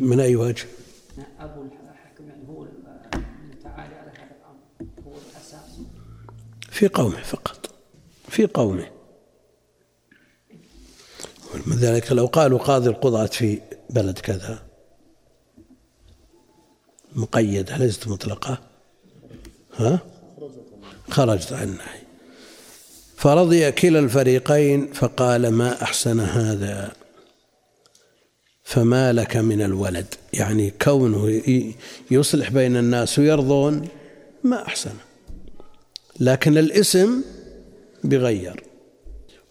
من 0.00 0.20
أي 0.20 0.36
وجه؟ 0.36 0.66
أبو 1.40 1.62
الحكم 1.62 2.28
يعني 2.28 2.48
هو 2.48 2.64
المتعالي 2.64 3.94
على 3.94 4.10
هذا 4.10 4.36
الأمر 4.40 4.90
هو 5.06 5.12
الأساس 5.12 5.80
في 6.70 6.88
قومه 6.88 7.22
فقط. 7.22 7.70
في 8.28 8.46
قومه. 8.46 8.90
من 11.66 11.76
ذلك 11.76 12.12
لو 12.12 12.26
قالوا 12.26 12.58
قاضي 12.58 12.88
القضاة 12.88 13.26
في 13.26 13.60
بلد 13.90 14.18
كذا 14.18 14.71
مقيدة 17.16 17.76
ليست 17.76 18.08
مطلقة؟ 18.08 18.58
ها؟ 19.76 20.00
خرجت 21.10 21.52
عن 21.52 21.62
النهي. 21.68 22.02
فرضي 23.16 23.72
كلا 23.72 23.98
الفريقين 23.98 24.92
فقال 24.92 25.48
ما 25.48 25.82
أحسن 25.82 26.20
هذا؟ 26.20 26.92
فما 28.64 29.12
لك 29.12 29.36
من 29.36 29.62
الولد. 29.62 30.14
يعني 30.32 30.70
كونه 30.82 31.42
يصلح 32.10 32.50
بين 32.50 32.76
الناس 32.76 33.18
ويرضون 33.18 33.88
ما 34.44 34.66
أحسن. 34.66 34.94
لكن 36.20 36.58
الاسم 36.58 37.22
بغير. 38.04 38.62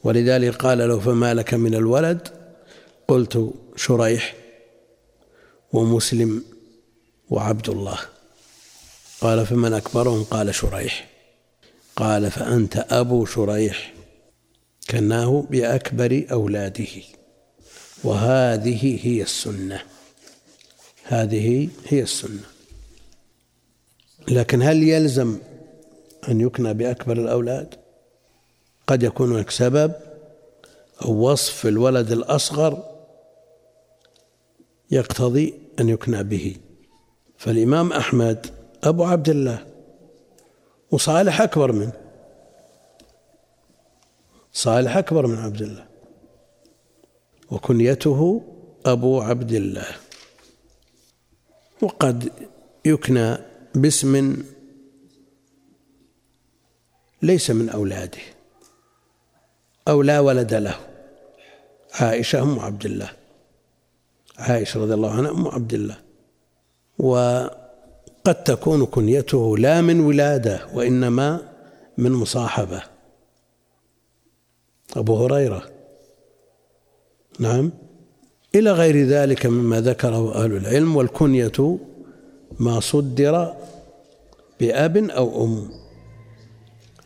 ولذلك 0.04 0.56
قال 0.56 0.78
له 0.78 1.00
فما 1.00 1.34
لك 1.34 1.54
من 1.54 1.76
الولد؟ 1.76 2.28
قلت 3.08 3.54
شريح 3.76 4.36
ومسلم. 5.74 6.44
وعبد 7.32 7.70
الله. 7.70 8.00
قال 9.22 9.46
فمن 9.46 9.74
أكبرهم؟ 9.74 10.24
قال 10.24 10.56
شريح. 10.56 11.08
قال 11.96 12.32
فأنت 12.32 12.86
أبو 12.90 13.26
شريح. 13.26 13.94
كناه 14.90 15.46
بأكبر 15.50 16.26
أولاده. 16.32 17.02
وهذه 18.04 19.00
هي 19.08 19.22
السنة. 19.22 19.82
هذه 21.04 21.70
هي 21.88 22.02
السنة. 22.02 22.44
لكن 24.28 24.62
هل 24.62 24.84
يلزم 24.84 25.38
أن 26.30 26.42
يكنى 26.42 26.74
بأكبر 26.74 27.18
الأولاد؟ 27.18 27.76
قد 28.88 29.04
يكون 29.04 29.32
هناك 29.32 29.50
سبب. 29.50 29.94
أو 31.06 31.12
وصف 31.12 31.66
الولد 31.66 32.12
الأصغر 32.12 32.84
يقتضي 34.92 35.54
أن 35.80 35.90
يكنى 35.90 36.24
به. 36.24 36.56
فالإمام 37.42 37.94
أحمد 37.94 38.48
أبو 38.84 39.04
عبد 39.04 39.30
الله 39.30 39.68
وصالح 40.92 41.42
أكبر 41.42 41.72
منه. 41.72 41.94
صالح 44.54 44.98
أكبر 44.98 45.28
من 45.28 45.38
عبد 45.38 45.62
الله. 45.62 45.86
وكنيته 47.52 48.42
أبو 48.86 49.22
عبد 49.22 49.52
الله. 49.52 49.86
وقد 51.82 52.32
يكنى 52.86 53.38
باسم 53.76 54.44
ليس 57.22 57.52
من 57.52 57.70
أولاده. 57.70 58.22
أو 59.88 60.02
لا 60.02 60.20
ولد 60.20 60.54
له. 60.54 60.80
عائشة 61.94 62.42
أم 62.42 62.60
عبد 62.60 62.86
الله. 62.86 63.12
عائشة 64.38 64.82
رضي 64.82 64.94
الله 64.94 65.12
عنها 65.12 65.32
أم 65.32 65.48
عبد 65.48 65.74
الله. 65.74 66.11
وقد 67.02 68.44
تكون 68.46 68.86
كنيته 68.86 69.58
لا 69.58 69.82
من 69.82 70.00
ولادة 70.00 70.68
وإنما 70.74 71.42
من 71.98 72.12
مصاحبة. 72.12 72.84
أبو 74.96 75.26
هريرة. 75.26 75.70
نعم. 77.40 77.72
إلى 78.56 78.72
غير 78.72 79.06
ذلك 79.06 79.46
مما 79.46 79.82
ذكره 79.82 80.36
أهل 80.36 80.58
العلم 80.58 80.96
والكنية 80.96 81.78
ما 82.60 82.80
صدر 82.80 83.54
بأب 84.60 84.98
أو 84.98 85.46
أم. 85.46 85.72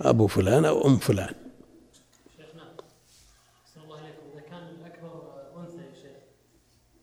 أبو 0.02 0.28
فلان 0.28 0.66
أو 0.66 0.88
أم 0.88 0.98
فلان. 0.98 1.34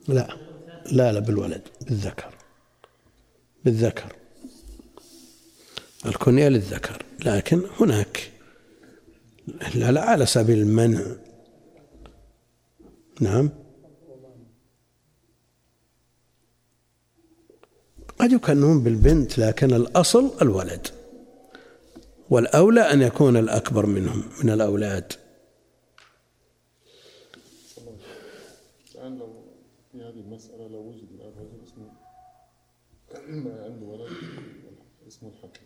لا. 0.09 0.37
لا 0.92 1.12
لا 1.12 1.20
بالولد 1.20 1.62
بالذكر. 1.81 2.41
بالذكر. 3.64 4.16
الكنية 6.07 6.48
للذكر. 6.48 7.03
لكن 7.25 7.62
هناك 7.81 8.31
لا, 9.75 9.92
لا 9.92 10.01
على 10.01 10.27
سبيل 10.27 10.59
المنع. 10.59 11.16
نعم. 13.20 13.51
قد 18.18 18.33
يكنون 18.33 18.83
بالبنت 18.83 19.38
لكن 19.38 19.75
الأصل 19.75 20.33
الولد. 20.42 20.87
والأولى 22.31 22.81
أن 22.81 23.03
يكون 23.03 23.37
الأكبر 23.37 23.87
منهم 23.87 24.22
من 24.44 24.51
الأولاد 24.51 25.12
الآن 28.94 29.18
لو 29.18 29.44
في 29.92 29.98
هذه 29.98 30.20
المسألة 30.20 30.68
لو 30.68 30.79
وجد 30.79 31.09
الآن 31.14 31.33
رجل 31.38 31.62
اسمه 31.62 31.88
عنده 33.33 33.87
ولد 33.87 34.11
اسمه 35.09 35.29
الحكم 35.29 35.61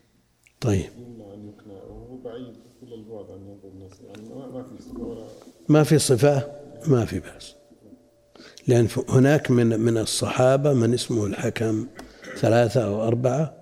طيب. 0.60 0.90
أن 0.96 1.52
وهو 1.68 2.16
بعيد 2.16 2.56
كل 2.80 2.92
البعد 2.92 3.30
عن 3.30 3.46
ينظر 3.46 3.68
الناس. 3.68 4.00
يعني 4.00 4.28
ما 4.28 4.62
في 4.62 4.82
صفة 4.82 5.28
ما 5.68 5.84
في 5.84 5.98
صفة؟ 5.98 6.52
ما 6.86 7.04
في 7.04 7.20
بأس. 7.20 7.54
لأن 8.66 8.88
هناك 9.08 9.50
من 9.50 9.80
من 9.80 9.98
الصحابة 9.98 10.72
من 10.72 10.94
اسمه 10.94 11.26
الحكم 11.26 11.86
ثلاثة 12.36 12.86
أو 12.86 13.02
أربعة 13.06 13.54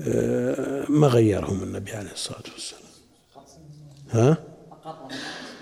آه، 0.00 0.86
ما 0.88 1.06
غيرهم 1.06 1.62
النبي 1.62 1.92
عليه 1.92 2.12
الصلاة 2.12 2.42
والسلام. 2.52 2.82
ها؟ 4.10 4.38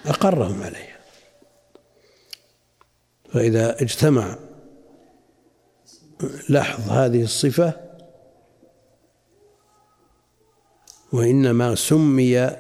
أقرهم 0.07 0.62
عليها. 0.62 0.98
فإذا 3.29 3.83
اجتمع 3.83 4.38
لحظ 6.48 6.90
هذه 6.90 7.22
الصفة 7.22 7.72
وإنما 11.12 11.74
سمي 11.74 12.50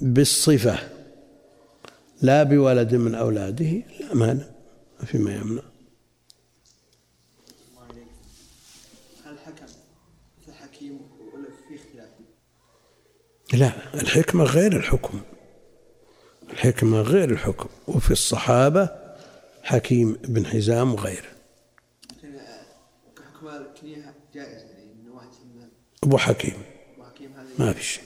بالصفة 0.00 0.78
لا 2.22 2.42
بولد 2.42 2.94
من 2.94 3.14
أولاده 3.14 3.70
لا 4.00 4.14
مانع 4.14 4.44
ما 5.00 5.06
فيما 5.06 5.34
يمنع؟ 5.34 5.62
لا 13.52 13.72
الحكمة 13.94 14.44
غير 14.44 14.76
الحكم. 14.76 15.20
الحكمة 16.50 17.00
غير 17.00 17.30
الحكم. 17.30 17.68
وفي 17.88 18.10
الصحابة 18.10 18.88
حكيم 19.62 20.12
بن 20.12 20.46
حزام 20.46 20.94
وغيره 20.94 21.28
لكن 22.10 22.38
كحكم 23.16 23.48
الكنية 23.48 24.14
جائز 24.34 24.62
يعني 24.62 24.94
من 24.94 25.10
واحد 25.10 25.28
يسمى 25.28 25.68
أبو 26.04 26.18
حكيم. 26.18 26.54
ما 27.58 27.72
في 27.72 27.84
شيء. 27.84 28.04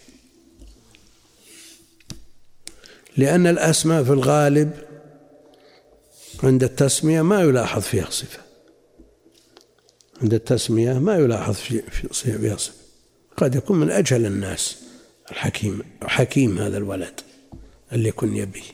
لأن 3.16 3.46
الأسماء 3.46 4.04
في 4.04 4.12
الغالب 4.12 4.70
عند 6.42 6.64
التسمية 6.64 7.22
ما 7.22 7.40
يلاحظ 7.40 7.82
فيها 7.82 8.10
صفة. 8.10 8.40
عند 10.22 10.34
التسمية 10.34 10.92
ما 10.92 11.16
يلاحظ 11.16 11.54
في 11.54 11.82
في 11.82 12.38
فيها 12.38 12.56
صفة. 12.56 12.74
قد 13.36 13.54
يكون 13.54 13.80
من 13.80 13.90
أجهل 13.90 14.26
الناس 14.26 14.76
الحكيم 15.30 15.82
حكيم 16.02 16.58
هذا 16.58 16.76
الولد 16.76 17.20
اللي 17.92 18.12
كن 18.12 18.44
به. 18.44 18.64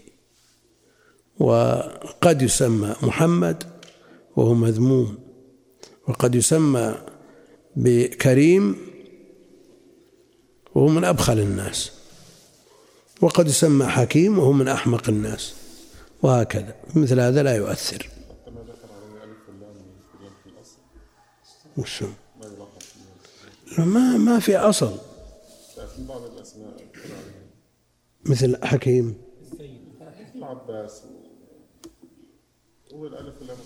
وقد 1.38 2.42
يسمى 2.42 2.94
محمد 3.02 3.64
وهو 4.37 4.54
مذموم. 4.54 5.18
وقد 6.08 6.34
يسمى 6.34 6.94
بكريم 7.76 8.93
وهو 10.74 10.88
من 10.88 11.04
أبخل 11.04 11.38
الناس. 11.38 11.90
وقد 13.20 13.48
يسمى 13.48 13.87
حكيم 13.87 14.38
وهو 14.38 14.52
من 14.52 14.68
أحمق 14.68 15.08
الناس. 15.08 15.54
وهكذا 16.22 16.74
مثل 16.94 17.20
هذا 17.20 17.42
لا 17.42 17.56
يؤثر. 17.56 18.08
ما 18.46 18.62
وشو؟ 21.76 22.06
ما 23.78 23.84
ما 23.84 24.16
ما 24.16 24.38
في 24.38 24.56
أصل. 24.56 24.98
مثل 28.26 28.64
حكيم. 28.64 29.24
العباس 30.44 31.02
هو 32.94 33.06
الألف 33.06 33.34
واللام 33.38 33.56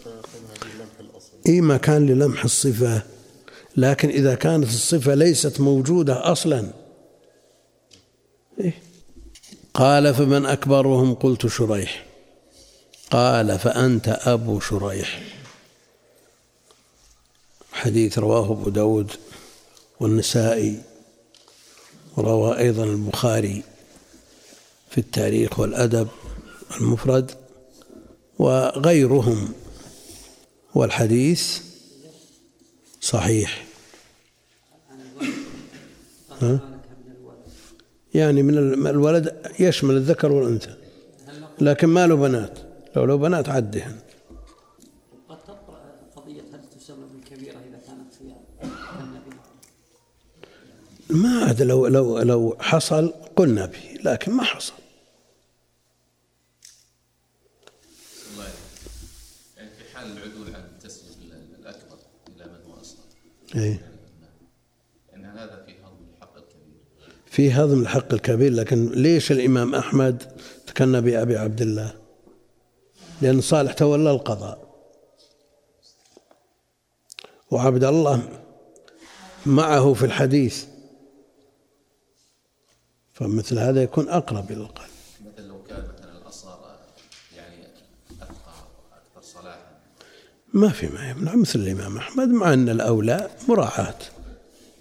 الأصل 1.01 1.33
إي 1.47 1.61
ما 1.61 1.81
للمح 1.89 2.45
الصفة 2.45 3.03
لكن 3.77 4.09
إذا 4.09 4.35
كانت 4.35 4.69
الصفة 4.69 5.15
ليست 5.15 5.61
موجودة 5.61 6.33
أصلا. 6.33 6.71
إيه؟ 8.61 8.83
قال 9.75 10.15
فمن 10.15 10.47
أكبرهم 10.47 11.15
قلت 11.15 11.47
شريح 11.47 12.07
قال 13.11 13.59
فأنت 13.59 14.09
أبو 14.09 14.61
شريح 14.61 15.23
حديث 17.73 18.19
رواه 18.19 18.53
أبو 18.53 18.71
داود 18.71 19.11
والنسائي 20.01 20.83
وروى 22.17 22.59
أيضا 22.59 22.85
البخاري 22.85 23.63
في 24.91 24.99
التاريخ 24.99 25.59
والأدب 25.59 26.09
المفرد 26.81 27.31
وغيرهم 28.39 29.53
والحديث 30.75 31.61
صحيح 33.01 33.65
ها؟ 36.41 36.78
يعني 38.15 38.43
من 38.43 38.87
الولد 38.87 39.55
يشمل 39.61 39.97
الذكر 39.97 40.33
والأنثى. 40.33 40.75
لكن 41.61 41.87
ما 41.89 42.07
له 42.07 42.15
بنات. 42.15 42.59
لو 42.97 43.05
له 43.05 43.17
بنات 43.17 43.49
عدهن. 43.49 43.99
قد 45.29 45.39
قضية 46.17 46.43
هل 46.43 46.61
تسمى 46.81 47.07
بالكبيرة 47.13 47.57
إذا 47.57 47.81
كانت 47.87 48.15
في 48.15 48.21
النبي؟ 49.01 49.37
ما 51.11 51.45
عاد 51.45 51.63
لو 51.63 51.87
لو 51.87 52.19
لو 52.19 52.57
حصل 52.61 53.13
قلنا 53.37 53.67
به 53.67 53.99
لكن 54.05 54.33
ما 54.33 54.43
حصل. 54.43 54.73
الله 58.33 58.45
يعني 59.57 59.71
في 59.71 59.97
حال 59.97 60.07
العدول 60.13 60.55
عن 60.55 60.65
التسليم 60.65 61.09
الأكبر 61.61 61.99
إلى 62.37 62.45
من 62.45 62.73
هو 62.73 62.81
أصغر. 62.81 63.05
اي 63.57 63.81
يعني 65.13 65.27
هذا 65.27 65.65
في 65.67 65.73
هضم 65.73 66.05
الحق 66.15 66.37
الكبير 66.37 66.83
في 67.39 67.53
هضم 67.53 67.83
الحق 67.83 68.13
الكبير 68.13 68.53
لكن 68.53 68.93
ليش 68.93 69.33
الإمام 69.33 69.75
أحمد 69.75 70.23
تكنى 70.67 71.01
بأبي 71.01 71.37
عبد 71.37 71.61
الله؟ 71.61 71.95
لأن 73.23 73.41
صالح 73.41 73.73
تولى 73.73 74.11
القضاء. 74.11 74.75
وعبد 77.51 77.85
الله 77.85 78.43
معه 79.47 79.93
في 79.93 80.05
الحديث. 80.05 80.65
فمثل 83.13 83.59
هذا 83.59 83.83
يكون 83.83 84.09
أقرب 84.09 84.51
إلى 84.51 84.61
القلب. 84.61 84.89
مثلا 85.33 85.47
لو 85.47 85.63
كان 85.63 85.89
مثلا 85.95 86.19
الأصغر 86.19 86.79
يعني 87.37 87.67
أتقى 88.11 88.29
وأكثر 88.91 89.41
صلاحا. 89.41 89.79
ما 90.53 90.69
في 90.69 90.87
ما 90.87 91.11
يمنع. 91.11 91.35
مثل 91.35 91.59
الإمام 91.59 91.97
أحمد 91.97 92.29
مع 92.29 92.53
أن 92.53 92.69
الأولى 92.69 93.31
مراعاة 93.49 93.99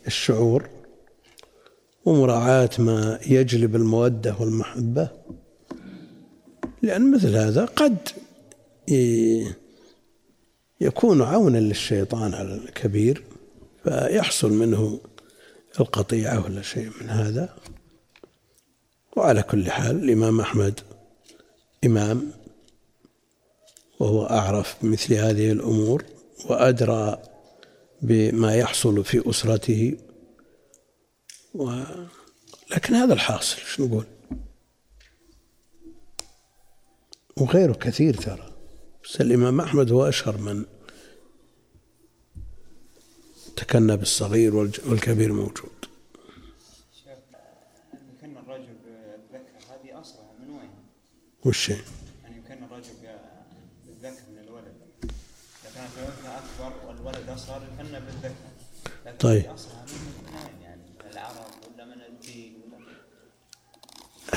الشعور. 0.08 0.77
ومراعاة 2.08 2.70
ما 2.80 3.20
يجلب 3.28 3.76
المودة 3.76 4.36
والمحبة. 4.39 5.10
لأن 6.82 7.12
مثل 7.12 7.36
هذا 7.36 7.65
قد 7.65 7.98
يكون 10.82 11.22
عونا 11.22 11.58
للشيطان 11.58 12.34
على 12.34 12.54
الكبير 12.56 13.24
فيحصل 13.84 14.54
منه 14.54 15.00
القطيعة 15.80 16.46
ولا 16.46 16.62
شيء 16.62 16.89
من 17.02 17.10
هذا. 17.10 17.56
وعلى 19.17 19.43
كل 19.43 19.72
حال 19.72 20.04
الإمام 20.04 20.39
أحمد 20.39 20.80
إمام 21.86 22.32
وهو 24.00 24.26
أعرف 24.26 24.76
بمثل 24.82 25.13
هذه 25.13 25.52
الأمور 25.52 26.04
وأدرى 26.50 27.22
بما 28.02 28.56
يحصل 28.56 29.04
في 29.04 29.30
أسرته. 29.30 29.98
و... 31.58 31.84
لكن 32.72 32.93
هذا 32.93 33.13
الحاصل 33.13 33.58
شو 33.62 33.86
نقول 33.86 34.06
وغيره 37.38 37.74
كثير 37.74 38.13
ترى 38.13 38.54
بس 39.04 39.22
الإمام 39.22 39.62
أحمد 39.62 39.91
هو 39.91 40.10
أشهر 40.10 40.38
من 40.38 40.65
تكنى 43.56 43.98
بالصغير 43.98 44.56
والكبير 44.56 45.34
موجود 45.34 45.78
يكن 48.17 48.38
الرجل 48.38 48.76
بالذكر 48.86 49.74
هذه 49.74 50.02
أصلها 50.02 50.32
من 50.39 50.50
وين؟ 50.50 50.70
وش؟ 51.46 51.72
أن 51.72 51.78
يكن 52.38 52.63
الرجل 52.63 52.93
بالذكر 53.86 54.22
من 54.32 54.39
الولد 54.39 54.76
إذا 55.04 55.72
كانت 55.76 55.91
الأنثى 55.98 56.28
أكبر 56.28 56.88
والولد 56.88 57.30
أصغر 57.30 57.62
يكن 57.74 58.00
بالذكر 58.00 58.58
طيب. 59.20 59.46
هذه 59.46 59.54
أصلها 59.54 59.86
من 59.86 60.36
وين 60.36 60.62
يعني؟ 60.62 60.82
من 60.82 61.12
العرب 61.12 61.46
ولا 61.74 61.86
من 61.86 62.02
الجيل 62.02 62.54
ولا 62.65 62.78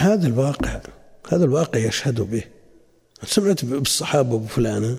هذا 0.01 0.27
الواقع 0.27 0.81
هذا 1.29 1.45
الواقع 1.45 1.79
يشهد 1.79 2.21
به. 2.21 2.43
سمعت 3.25 3.65
بالصحابة 3.65 4.39
بفلانة 4.39 4.99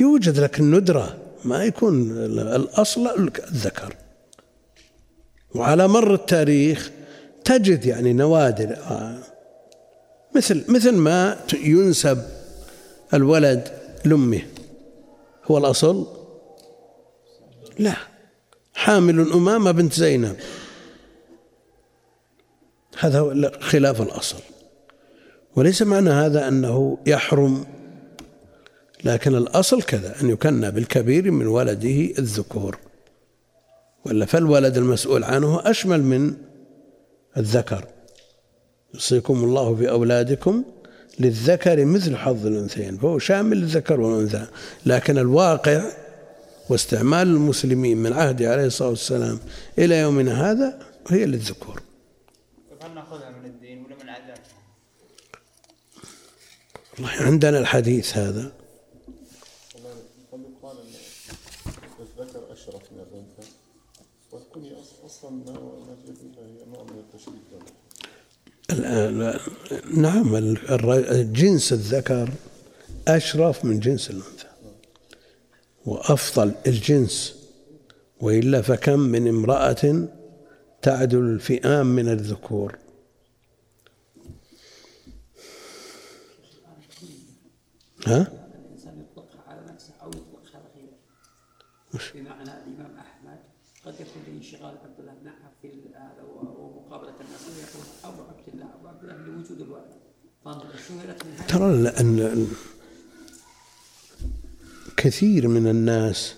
يوجد 0.00 0.38
لكن 0.38 0.70
ندرة 0.70 1.16
ما 1.44 1.64
يكون 1.64 2.10
الأصل 2.10 3.06
الذكر. 3.48 3.94
وعلى 5.54 5.88
مر 5.88 6.14
التاريخ 6.14 6.90
تجد 7.44 7.86
يعني 7.86 8.12
نوادر 8.12 8.76
آه، 8.76 9.18
مثل 10.36 10.64
مثل 10.68 10.92
ما 10.92 11.36
ينسب 11.54 12.22
الولد 13.14 13.68
لأمه. 14.04 14.42
هو 15.44 15.58
الأصل؟ 15.58 16.06
لا. 17.78 17.94
حامل 18.74 19.32
أمامة 19.32 19.70
بنت 19.70 19.92
زينب. 19.92 20.36
هذا 23.00 23.50
خلاف 23.60 24.02
الأصل. 24.02 24.36
وليس 25.56 25.82
معنى 25.82 26.10
هذا 26.10 26.48
أنه 26.48 26.98
يحرم 27.06 27.64
لكن 29.04 29.34
الأصل 29.34 29.82
كذا 29.82 30.20
أن 30.22 30.30
يكنى 30.30 30.70
بالكبير 30.70 31.30
من 31.30 31.46
ولده 31.46 32.18
الذكور. 32.18 32.78
ولا 34.06 34.26
فالولد 34.26 34.76
المسؤول 34.76 35.24
عنه 35.24 35.70
أشمل 35.70 36.02
من 36.02 36.34
الذكر. 37.36 37.84
يوصيكم 38.94 39.44
الله 39.44 39.74
في 39.76 39.90
أولادكم 39.90 40.64
للذكر 41.18 41.84
مثل 41.84 42.16
حظ 42.16 42.46
الأنثيين 42.46 42.98
فهو 42.98 43.18
شامل 43.18 43.56
للذكر 43.56 44.00
والأنثى. 44.00 44.46
لكن 44.86 45.18
الواقع 45.18 45.82
واستعمال 46.70 47.28
المسلمين 47.28 47.96
من 47.98 48.12
عهده 48.12 48.52
عليه 48.52 48.64
الصلاة 48.64 48.88
والسلام 48.88 49.38
إلى 49.78 49.98
يومنا 49.98 50.50
هذا 50.50 50.78
هي 51.08 51.26
للذكور 51.26 51.82
طيب 52.70 52.82
هل 52.82 52.94
ناخذها 52.94 53.30
من 53.30 53.44
الدين 53.46 53.84
ولا 53.84 53.94
من 54.02 54.08
عاداتنا؟ 54.08 54.44
والله 56.74 56.89
عندنا 57.04 57.58
الحديث 57.58 58.16
هذا. 58.16 58.52
يقال 60.32 60.76
الذكر 62.00 62.52
اشرف 62.52 62.92
من 62.92 62.98
الانثى 62.98 63.50
أصلا 65.06 65.30
هي 66.38 66.64
نوع 66.72 66.82
من 66.82 66.98
نعم 70.02 70.54
جنس 71.32 71.72
الذكر 71.72 72.30
أشرف 73.08 73.64
من 73.64 73.80
جنس 73.80 74.10
الأنثى. 74.10 74.46
وأفضل 75.86 76.54
الجنس 76.66 77.34
وإلا 78.20 78.62
فكم 78.62 78.98
من 78.98 79.28
امرأة 79.28 80.08
تعدل 80.82 81.18
الفئام 81.18 81.86
من 81.86 82.08
الذكور؟ 82.08 82.78
ها؟ 88.06 88.32
الإنسان 88.54 89.00
يطلقها 89.00 89.42
على 89.46 89.72
نفسه 89.72 89.94
أو 90.02 90.08
يطلقها 90.08 90.60
على 90.60 90.68
غيره. 90.76 90.98
بمعنى 92.14 92.42
الإمام 92.42 92.96
أحمد 92.98 93.38
قد 93.84 93.94
يكون 93.94 94.22
لانشغال 94.26 94.78
عبد 94.84 95.00
الله 95.00 95.14
بن 95.14 95.28
عمر 95.28 95.52
في 95.62 95.68
هذا 95.94 96.22
ومقابلة 96.22 97.14
الناس 97.20 97.48
ويقول 97.48 97.86
أبو 98.04 98.22
عبد 98.22 98.48
الله 98.48 98.74
أبو 98.74 98.88
عبد 98.88 99.04
الله 99.04 99.16
لوجود 99.16 99.60
هذا. 99.60 101.46
ترى 101.48 101.88
أن 102.00 102.46
كثير 104.96 105.48
من 105.48 105.66
الناس 105.66 106.34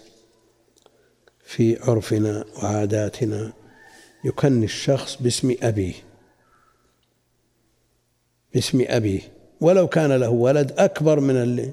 في 1.44 1.78
عرفنا 1.82 2.44
وعاداتنا 2.56 3.52
يكني 4.24 4.64
الشخص 4.64 5.22
باسم 5.22 5.54
أبيه 5.62 5.94
باسم 8.54 8.84
أبيه 8.86 9.41
ولو 9.62 9.88
كان 9.88 10.12
له 10.12 10.30
ولد 10.30 10.72
أكبر 10.78 11.20
من 11.20 11.36
اللي 11.36 11.72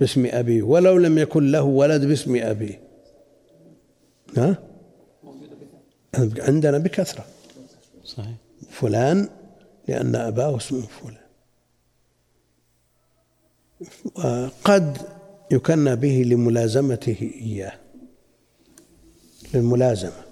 باسم 0.00 0.26
أبيه 0.26 0.62
ولو 0.62 0.98
لم 0.98 1.18
يكن 1.18 1.50
له 1.50 1.62
ولد 1.62 2.04
باسم 2.04 2.36
أبيه. 2.36 2.80
ها؟ 4.36 4.58
عندنا 6.38 6.78
بكثرة. 6.78 7.24
صحيح. 8.04 8.34
فلان 8.70 9.28
لأن 9.88 10.14
أباه 10.14 10.56
اسمه 10.56 10.80
فلان. 10.80 11.20
وقد 14.14 14.98
يكنى 15.50 15.96
به 15.96 16.22
لملازمته 16.26 17.32
إياه. 17.42 17.72
للملازمة. 19.54 20.22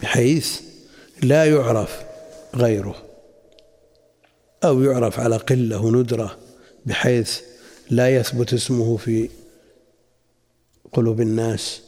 بحيث 0.00 0.60
لا 1.22 1.44
يعرف 1.44 2.04
غيره. 2.54 3.09
أو 4.64 4.82
يعرف 4.82 5.20
على 5.20 5.36
قلة 5.36 5.80
وندرة 5.84 6.38
بحيث 6.86 7.40
لا 7.90 8.16
يثبت 8.16 8.52
اسمه 8.54 8.96
في 8.96 9.30
قلوب 10.92 11.20
الناس. 11.20 11.82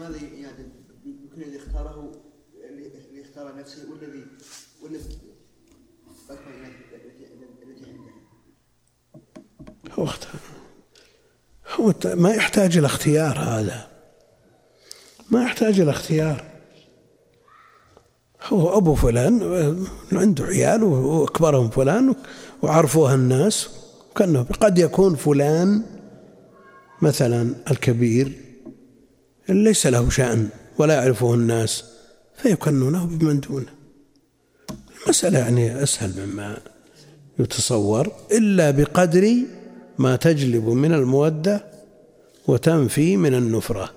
ماذا 0.00 0.16
يعني 0.16 0.64
بالكنية 1.04 1.46
اللي 1.46 1.56
اختاره 1.56 2.22
اللي 2.70 3.22
اختاره 3.22 3.52
نفسه 3.60 3.90
والذي 4.82 5.25
هو 11.74 11.94
ما 12.04 12.30
يحتاج 12.30 12.76
إلى 12.76 12.86
اختيار 12.86 13.38
هذا. 13.38 13.88
ما 15.30 15.42
يحتاج 15.42 15.80
إلى 15.80 15.90
اختيار. 15.90 16.44
هو 18.48 18.78
أبو 18.78 18.94
فلان 18.94 19.42
عنده 20.12 20.44
عيال 20.44 20.82
وأكبرهم 20.82 21.70
فلان 21.70 22.14
وعرفوها 22.62 23.14
الناس 23.14 23.68
كأنه 24.16 24.42
قد 24.60 24.78
يكون 24.78 25.14
فلان 25.14 25.82
مثلا 27.02 27.54
الكبير 27.70 28.32
ليس 29.48 29.86
له 29.86 30.10
شأن 30.10 30.48
ولا 30.78 30.94
يعرفه 30.94 31.34
الناس 31.34 31.84
فيكنونه 32.36 33.04
بمن 33.04 33.40
دونه. 33.40 33.76
المسألة 35.04 35.38
يعني 35.38 35.82
أسهل 35.82 36.26
مما 36.26 36.58
يتصور 37.38 38.12
إلا 38.32 38.70
بقدر 38.70 39.36
ما 39.98 40.16
تجلب 40.16 40.68
من 40.68 40.94
المودة 40.94 41.64
وتنفي 42.46 43.16
من 43.16 43.34
النفرة. 43.34 43.92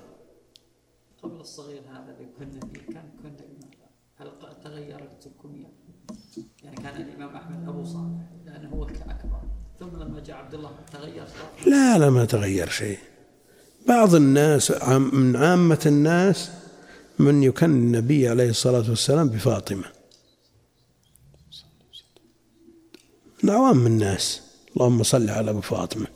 قبل 1.24 1.40
الصغير 1.42 1.82
هذا 1.92 2.16
اللي 2.18 2.28
كنا 2.40 2.60
فيه 2.74 2.94
كان 2.94 3.10
كنا؟ 3.24 3.70
هل 4.18 4.32
تغيرت 4.64 5.28
الكنية؟ 5.28 5.68
يعني 6.64 6.76
كان 6.76 7.02
الإمام 7.02 7.36
أحمد 7.36 7.70
أبو 7.70 7.84
صالح 7.84 8.22
لأنه 8.46 8.70
هو 8.70 8.84
أكبر 8.84 9.42
ثم 9.80 10.02
لما 10.02 10.20
جاء 10.20 10.38
عبد 10.38 10.54
الله 10.54 10.72
تغير 10.94 11.26
صار 11.28 11.72
لا 11.72 11.98
لا 11.98 12.10
ما 12.10 12.26
تغير 12.26 12.70
شيء. 12.70 12.98
بعض 13.88 14.16
الناس 14.16 14.72
من 15.14 15.36
عامة 15.36 15.80
الناس 15.86 16.52
من 17.20 17.44
يكن 17.44 17.70
النبي 17.70 18.30
عليه 18.30 18.50
الصلاة 18.50 18.90
والسلام 18.90 19.30
بفاطمة. 19.30 19.86
من 23.44 23.50
عوام 23.50 23.88
الناس. 23.88 24.49
اللهم 24.80 25.04
صل 25.04 25.30
على 25.30 25.52
أبو 25.52 25.62
فاطمة. 25.62 26.08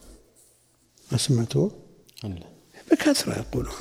ما 1.11 1.17
سمعتوا 1.17 1.69
لا 2.23 2.35
بكثرة 2.91 3.39
يقولون. 3.39 3.73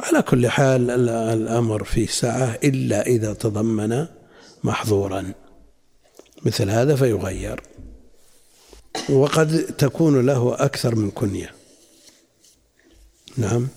على 0.00 0.22
كل 0.22 0.48
حال 0.48 0.90
ال- 0.90 1.08
الأمر 1.08 1.84
فيه 1.84 2.06
سعة 2.06 2.58
إلا 2.64 3.06
إذا 3.06 3.32
تضمن 3.32 4.06
محظورا. 4.64 5.32
مثل 6.44 6.70
هذا 6.70 6.96
فيغير. 6.96 7.62
وقد 9.10 9.62
تكون 9.78 10.26
له 10.26 10.54
أكثر 10.64 10.94
من 10.94 11.10
كنية. 11.10 11.54
نعم. 13.36 13.68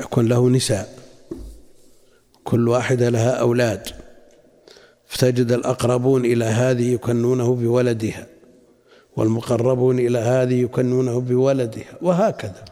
يكون 0.00 0.26
له 0.26 0.48
نساء. 0.48 0.98
كل 2.44 2.68
واحدة 2.68 3.08
لها 3.08 3.30
أولاد. 3.30 3.86
فتجد 5.06 5.52
الأقربون 5.52 6.24
إلى 6.24 6.44
هذه 6.44 6.92
يكنونه 6.92 7.54
بولدها. 7.54 8.31
والمقربون 9.16 9.98
إلى 9.98 10.18
هذه 10.18 10.62
يكنونه 10.62 11.20
بولدها 11.20 11.98
وهكذا. 12.02 12.64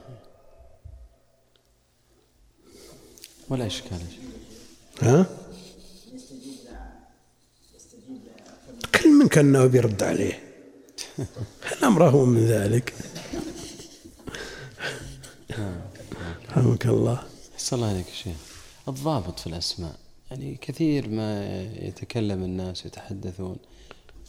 ولا 3.48 3.66
إشكال. 3.66 3.98
ها؟ 5.02 5.26
كل 8.94 9.08
من 9.10 9.28
كانه 9.28 9.66
بيرد 9.66 10.02
عليه. 10.02 10.42
الأمر 11.78 12.08
هو 12.08 12.24
من 12.24 12.46
ذلك؟ 12.46 12.94
رحمك 16.50 16.86
الله. 16.86 17.22
أحسن 17.54 17.76
الله 17.76 17.88
عليك 17.88 18.06
شيخ. 18.08 18.36
الضابط 18.88 19.38
في 19.38 19.46
الأسماء 19.46 19.94
يعني 20.30 20.58
كثير 20.60 21.08
ما 21.08 21.62
يتكلم 21.62 22.42
الناس 22.42 22.86
يتحدثون. 22.86 23.56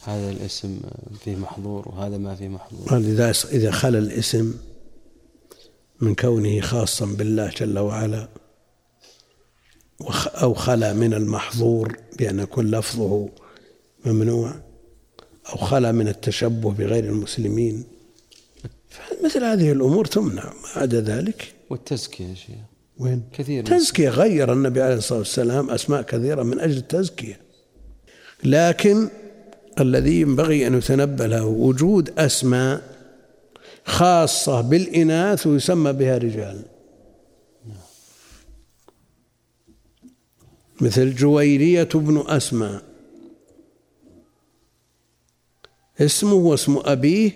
هذا 0.04 0.30
الاسم 0.30 0.80
فيه 1.24 1.36
محظور 1.36 1.88
وهذا 1.88 2.18
ما 2.18 2.34
فيه 2.34 2.48
محظور. 2.48 2.98
إذا 2.98 3.32
إذا 3.52 3.70
خلا 3.70 3.98
الاسم 3.98 4.54
من 6.00 6.14
كونه 6.14 6.60
خاصا 6.60 7.06
بالله 7.06 7.48
جل 7.48 7.78
وعلا 7.78 8.28
أو 10.26 10.54
خلا 10.54 10.92
من 10.92 11.14
المحظور 11.14 11.96
بأن 12.18 12.38
يكون 12.38 12.70
لفظه 12.70 13.28
ممنوع 14.04 14.54
أو 15.52 15.56
خلا 15.56 15.92
من 15.92 16.08
التشبه 16.08 16.70
بغير 16.70 17.04
المسلمين 17.04 17.84
مثل 19.24 19.44
هذه 19.44 19.72
الأمور 19.72 20.04
تمنع. 20.04 20.44
ما 20.44 20.82
عدا 20.82 21.00
ذلك؟ 21.00 21.54
والتزكية 21.70 22.24
يا 22.24 22.34
شيخ. 22.34 22.56
وين؟ 22.98 23.22
كثير 23.32 23.64
تزكية 23.64 24.08
غير 24.08 24.52
النبي 24.52 24.82
عليه 24.82 24.94
الصلاة 24.94 25.18
والسلام 25.18 25.70
أسماء 25.70 26.02
كثيرة 26.02 26.42
من 26.42 26.60
أجل 26.60 26.76
التزكية. 26.76 27.40
لكن 28.44 29.08
الذي 29.80 30.20
ينبغي 30.20 30.66
أن 30.66 30.78
يتنبه 30.78 31.26
له. 31.26 31.44
وجود 31.44 32.18
أسماء 32.18 32.92
خاصة 33.84 34.60
بالإناث 34.60 35.46
ويسمى 35.46 35.92
بها 35.92 36.18
رجال. 36.18 36.62
مثل 40.80 41.14
جويرية 41.14 41.88
بن 41.94 42.24
أسماء. 42.26 42.82
اسمه 46.00 46.34
واسم 46.34 46.80
أبيه 46.84 47.32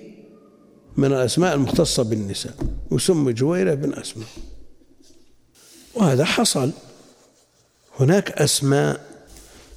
من 0.96 1.12
الأسماء 1.12 1.54
المختصة 1.54 2.02
بالنساء 2.02 2.54
وسمي 2.90 3.32
جويرة 3.32 3.74
بن 3.74 3.92
أسماء. 3.92 4.28
وهذا 5.94 6.24
حصل. 6.24 6.70
هناك 8.00 8.30
أسماء 8.32 9.00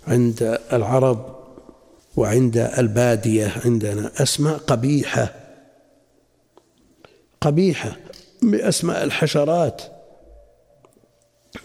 عند 0.07 0.59
العرب 0.73 1.38
وعند 2.15 2.57
البادية 2.57 3.53
عندنا 3.65 4.11
أسماء 4.21 4.57
قبيحة. 4.57 5.35
قبيحة 7.41 7.97
بأسماء 8.41 9.03
الحشرات. 9.03 9.81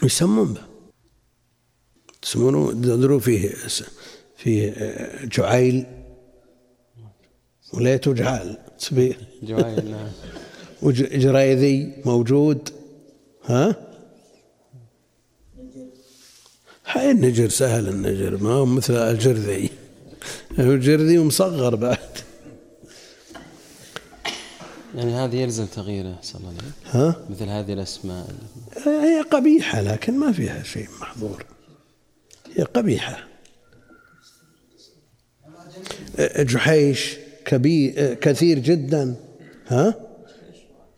يسمون 0.03 0.53
بها. 0.53 0.69
يسمونه 2.25 2.73
تدروا 2.73 3.21
فيه 3.21 3.55
فيه 4.37 4.75
جعيل. 5.25 5.87
وليته 7.73 8.13
جعال 8.13 8.59
تبيه 8.79 9.19
جوائل 9.43 9.91
نعم. 9.91 10.09
وجريذي 10.83 11.93
موجود. 12.05 12.71
ها؟ 13.45 13.77
هاي 16.87 17.11
النجر 17.11 17.49
سهل 17.49 17.89
النجر. 17.89 18.37
ما 18.43 18.51
هو 18.51 18.67
مثل 18.67 18.95
الجرذي. 18.95 19.71
الجرذي 20.59 21.19
ومصغر 21.19 21.75
بعد. 21.75 21.99
يعني 24.95 25.15
هذه 25.15 25.37
يلزم 25.37 25.67
تغييره 25.67 26.19
صلى 26.23 26.41
الله 26.41 26.51
عليه. 26.51 27.07
ها؟ 27.07 27.17
مثل 27.31 27.45
هذه 27.45 27.73
الأسماء. 27.73 28.27
هي 28.87 29.21
قبيحة 29.21 29.81
لكن 29.81 30.19
ما 30.19 30.33
فيها 30.33 30.63
شيء 30.63 30.89
محظور. 31.01 31.45
هي 32.57 32.65
قبيحة. 32.65 33.29
جحيش 36.39 37.17
كبير 37.45 38.15
كثير 38.15 38.59
جدا. 38.59 39.15
ها؟ 39.67 39.95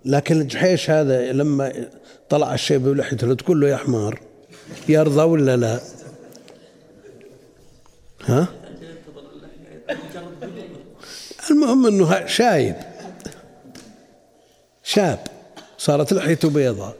لكن 0.04 0.40
الجحيش 0.40 0.90
هذا 0.90 1.32
لما 1.32 1.88
طلع 2.28 2.54
الشيب 2.54 2.82
بلحيته 2.82 3.26
لو 3.26 3.34
تقول 3.34 3.60
له 3.60 3.68
يا 3.68 3.76
حمار 3.76 4.20
يرضى 4.88 5.22
ولا 5.22 5.56
لا؟ 5.56 5.80
ها؟ 8.24 8.48
المهم 11.66 11.86
إنه 11.86 12.26
شايب. 12.26 12.74
شاب. 14.82 15.18
صارت 15.78 16.12
لحيته 16.12 16.50
بيضاء. 16.50 16.96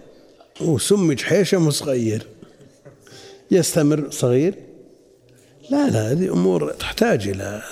وسمي 0.61 1.15
جحيشة 1.15 1.71
صغير. 1.71 2.27
يستمر 3.51 4.11
صغير. 4.11 4.55
لا 5.71 5.91
لا 5.91 6.13
هذه 6.13 6.33
أمور 6.33 6.73
تحتاج 6.73 7.29
إلى 7.29 7.63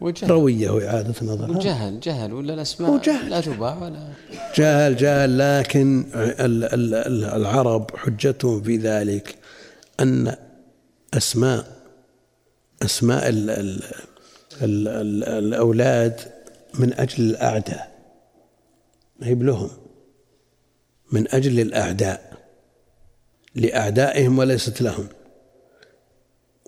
وجهل. 0.00 0.30
روية 0.30 0.70
وإعادة 0.70 1.14
نظر؟ 1.22 1.50
وجهل 1.50 2.00
جهل 2.00 2.32
ولا 2.32 2.54
الأسماء؟ 2.54 3.02
جهل. 3.02 3.30
لا 3.30 3.40
تباع 3.40 3.78
ولا 3.82 4.08
جاهل 4.56 4.96
جاهل 4.96 5.38
لكن 5.38 6.04
ال- 6.14 6.64
ال- 6.64 6.94
ال- 6.94 7.24
العرب 7.24 7.96
حجتهم 7.96 8.62
في 8.62 8.76
ذلك 8.76 9.34
أن 10.00 10.36
أسماء 11.14 11.66
أسماء 12.82 13.28
ال 13.28 13.50
ال 13.50 13.82
ال 14.62 14.88
ال 14.88 15.24
الأولاد 15.24 16.20
من 16.74 16.92
أجل 16.92 17.24
الأعداء. 17.24 17.92
ما 19.20 19.26
هي 19.26 19.34
لهم 19.34 19.70
من 21.12 21.34
أجل 21.34 21.60
الأعداء. 21.60 22.32
لأعدائهم 23.54 24.38
وليست 24.38 24.82
لهم. 24.82 25.06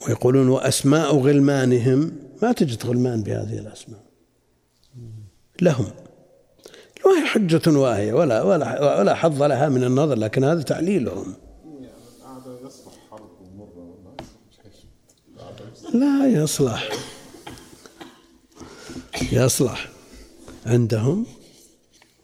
ويقولون 0.09 0.49
وأسماء 0.49 1.17
غلمانهم 1.17 2.13
ما 2.43 2.53
تجد 2.53 2.87
غلمان 2.87 3.23
بهذه 3.23 3.59
الأسماء. 3.59 4.05
لهم. 5.63 5.91
ما 7.07 7.23
هي 7.23 7.27
حجة 7.27 7.79
واهية 7.79 8.13
ولا 8.13 8.43
ولا 8.43 8.99
ولا 8.99 9.15
حظ 9.15 9.43
لها 9.43 9.69
من 9.69 9.85
النظر 9.85 10.15
لكن 10.15 10.45
هذا 10.45 10.63
تعليلهم. 10.63 11.35
لا 15.95 16.27
يصلح. 16.27 17.14
يصلح 19.23 19.89
عندهم. 20.67 21.27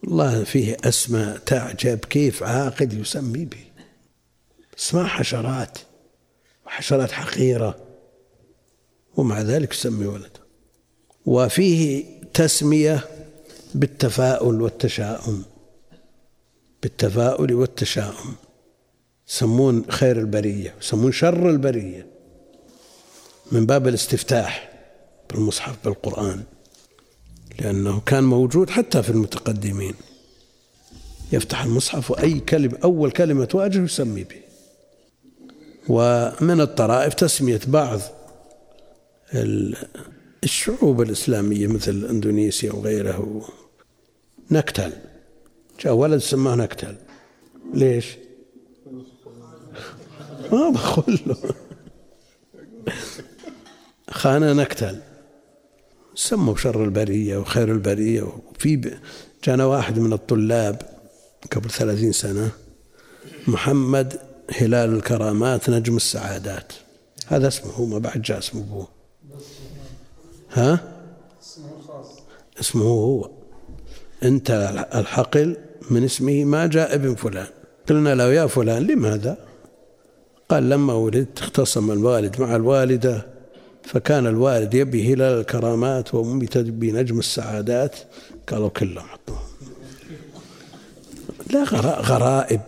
والله 0.03 0.43
فيه 0.43 0.77
أسماء 0.83 1.37
تعجب 1.37 1.97
كيف 1.97 2.43
عاقد 2.43 2.93
يسمي 2.93 3.45
به. 3.45 3.63
اسماء 4.79 5.05
حشرات 5.05 5.77
وحشرات 6.65 7.11
حقيرة 7.11 7.79
ومع 9.15 9.41
ذلك 9.41 9.73
يسمي 9.73 10.05
ولده. 10.05 10.41
وفيه 11.25 12.05
تسمية 12.33 13.07
بالتفاؤل 13.75 14.61
والتشاؤم. 14.61 15.43
بالتفاؤل 16.83 17.53
والتشاؤم. 17.53 18.35
يسمون 19.29 19.85
خير 19.91 20.19
البرية 20.19 20.75
يسمون 20.81 21.11
شر 21.11 21.49
البرية. 21.49 22.07
من 23.51 23.65
باب 23.65 23.87
الاستفتاح 23.87 24.71
بالمصحف 25.29 25.75
بالقرآن. 25.85 26.43
لأنه 27.59 27.99
كان 28.05 28.23
موجود 28.23 28.69
حتى 28.69 29.03
في 29.03 29.09
المتقدمين. 29.09 29.93
يفتح 31.31 31.63
المصحف 31.63 32.11
وأي 32.11 32.39
كلمة 32.39 32.77
أول 32.83 33.11
كلمة 33.11 33.45
تواجه 33.45 33.83
يسمي 33.83 34.23
به. 34.23 34.41
ومن 35.87 36.61
الطرائف 36.61 37.13
تسمية 37.13 37.59
بعض 37.67 37.99
الشعوب 40.43 41.01
الإسلامية 41.01 41.67
مثل 41.67 42.05
إندونيسيا 42.05 42.73
وغيره 42.73 43.49
نكتل. 44.51 44.91
جاء 45.79 45.93
ولد 45.93 46.17
سماه 46.17 46.55
نكتل. 46.55 46.95
ليش؟ 47.73 48.05
ما 50.51 50.69
بقول 50.69 51.19
له. 51.25 51.37
خانة 54.09 54.53
نكتل. 54.53 54.99
سموا 56.15 56.55
شر 56.55 56.83
البرية 56.83 57.37
وخير 57.37 57.71
البرية. 57.71 58.21
وفي 58.21 58.97
جانا 59.43 59.65
واحد 59.65 59.99
من 59.99 60.13
الطلاب 60.13 60.81
قبل 61.51 61.69
ثلاثين 61.69 62.11
سنة 62.11 62.51
محمد 63.47 64.19
هلال 64.55 64.95
الكرامات 64.95 65.69
نجم 65.69 65.95
السعادات. 65.95 66.73
هذا 67.27 67.47
اسمه 67.47 67.71
هو 67.71 67.85
ما 67.85 67.97
بعد 67.97 68.21
جاء 68.21 68.37
اسمه 68.37 68.61
أبوه. 68.61 68.87
ها؟ 70.51 70.79
اسمه 72.59 72.83
هو. 72.83 73.29
أنت 74.23 74.51
الحقل 74.95 75.57
من 75.91 76.03
اسمه 76.03 76.43
ما 76.43 76.67
جاء 76.67 76.95
ابن 76.95 77.15
فلان. 77.15 77.47
قلنا 77.89 78.15
له 78.15 78.33
يا 78.33 78.47
فلان 78.47 78.87
لماذا؟ 78.87 79.37
قال 80.49 80.69
لما 80.69 80.93
ولدت 80.93 81.39
اختصم 81.39 81.91
الوالد 81.91 82.41
مع 82.41 82.55
الوالدة 82.55 83.30
فكان 83.83 84.27
الوالد 84.27 84.73
يبي 84.73 85.13
هلال 85.13 85.39
الكرامات 85.39 86.13
وأمي 86.13 86.45
تبي 86.45 86.91
نجم 86.91 87.19
السعادات. 87.19 87.95
قالوا 88.47 88.69
كلهم 88.69 89.07
حطوهم. 89.07 89.41
لا 91.49 91.63
غرائب. 92.01 92.61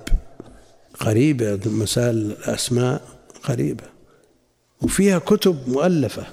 غريبة 1.03 1.59
مسائل 1.65 2.15
الأسماء 2.15 3.01
غريبة 3.49 3.83
وفيها 4.81 5.19
كتب 5.19 5.69
مؤلفة. 5.69 6.25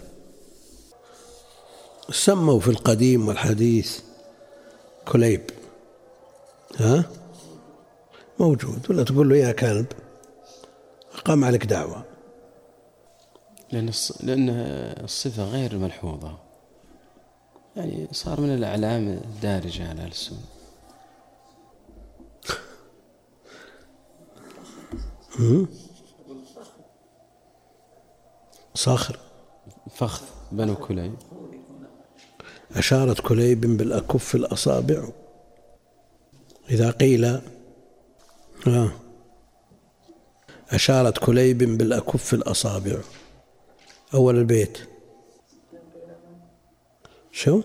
سموا 2.11 2.61
في 2.61 2.69
القديم 2.69 3.29
والحديث 3.29 3.99
كليب. 5.09 5.43
ها؟ 6.79 7.05
موجود. 8.39 8.87
ولا 8.91 9.03
تقول 9.03 9.29
له 9.29 9.37
يا 9.37 9.53
كلب. 9.53 9.87
قام 11.25 11.45
عليك 11.45 11.65
دعوة. 11.65 12.10
لأن 13.73 13.91
لأن 14.21 14.49
الصفة 15.05 15.45
غير 15.45 15.79
ملحوظة. 15.79 16.39
يعني 17.77 18.09
صار 18.13 18.41
من 18.41 18.55
الأعلام 18.55 19.09
الدارجة 19.09 19.89
على 19.89 20.07
السنة 20.07 20.39
صخر 28.75 29.19
فخذ 29.91 30.27
بنو 30.53 30.77
كليب. 30.77 31.15
أشارت 32.77 33.21
كليب 33.21 33.61
بالأكف 33.61 34.35
الأصابع. 34.35 35.09
إذا 36.71 36.91
قيل 36.91 37.25
آه 38.67 38.91
أشارت 40.71 41.19
كليب 41.19 41.59
بالأكف 41.59 42.35
الأصابع. 42.35 42.97
أول 44.15 44.39
البيت. 44.39 44.79
شو؟ 47.33 47.63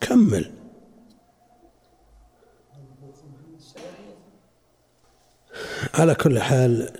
كمل. 0.00 0.52
على 5.94 6.14
كل 6.14 6.40
حال 6.40 6.90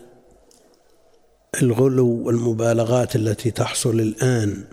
الغلو 1.62 2.26
والمبالغات 2.26 3.16
التي 3.16 3.50
تحصل 3.50 4.00
الآن 4.00 4.64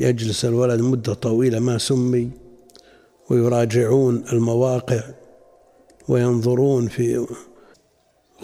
يجلس 0.00 0.44
الولد 0.44 0.80
مدة 0.80 1.14
طويلة 1.14 1.58
ما 1.58 1.78
سمي 1.78 2.30
ويراجعون 3.30 4.24
المواقع 4.32 5.00
وينظرون 6.08 6.88
في 6.88 7.26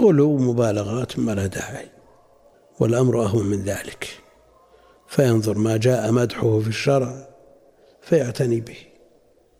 غلو 0.00 0.38
مبالغات 0.38 1.18
ما 1.18 1.34
لا 1.34 1.46
داعي. 1.46 1.91
والأمر 2.82 3.24
أهون 3.24 3.46
من 3.46 3.62
ذلك. 3.62 4.08
فينظر 5.08 5.58
ما 5.58 5.76
جاء 5.76 6.12
مدحه 6.12 6.60
في 6.60 6.68
الشرع 6.68 7.28
فيعتني 8.02 8.60
به 8.60 8.76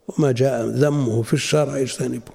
وما 0.09 0.33
جاء 0.33 0.67
ذمه 0.67 1.23
في 1.23 1.33
الشرع 1.33 1.79
يجتنبه. 1.79 2.33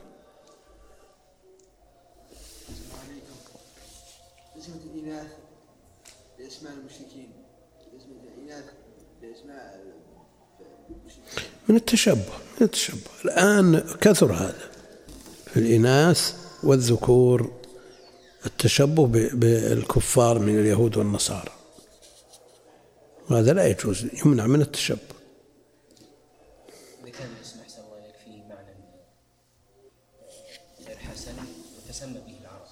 من 11.68 11.76
التشبه 11.76 12.34
من 12.60 12.62
التشبه. 12.62 12.98
الآن 13.26 13.80
كثر 14.02 14.34
هذا 14.34 14.70
في 15.46 15.60
الإناث 15.60 16.36
والذكور 16.64 17.57
التشبه 18.48 19.08
بالكفار 19.34 20.40
من 20.40 20.60
اليهود 20.60 20.98
والنصارى. 20.98 21.52
وهذا 23.30 23.54
لا 23.54 23.68
يجوز 23.68 24.06
يمنع 24.26 24.48
من 24.48 24.62
التشبه. 24.62 25.18
كان 27.18 27.30
الاسم 27.38 27.60
أحسن 27.60 27.82
الله 27.82 28.12
فيه 28.26 28.44
معنى 28.44 28.74
غير 30.88 30.98
حسن 30.98 31.36
وتسمى 31.78 32.20
به 32.28 32.38
العرب؟ 32.42 32.68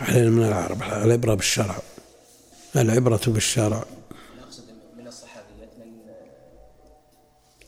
علينا 0.00 0.30
من 0.30 0.42
العرب 0.42 0.82
العبرة 0.82 1.34
بالشرع. 1.34 1.76
العبرة 2.76 3.20
بالشرع. 3.26 3.84
أقصد 4.42 4.64
من 4.96 5.06
الصحابيات 5.06 5.70
من 5.78 6.12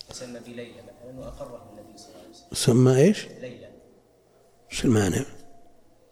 تسمى 0.09 0.41
بليلى 0.41 0.83
مثلا 0.83 1.19
وأقره 1.19 1.71
النبي 1.71 1.99
صلى 1.99 2.09
الله 2.09 2.21
عليه 2.21 2.31
وسلم. 2.31 2.49
سمى 2.53 2.97
إيش؟ 2.97 3.27
ليلى. 3.27 3.71
إيش 4.73 4.85
المانع؟ 4.85 5.25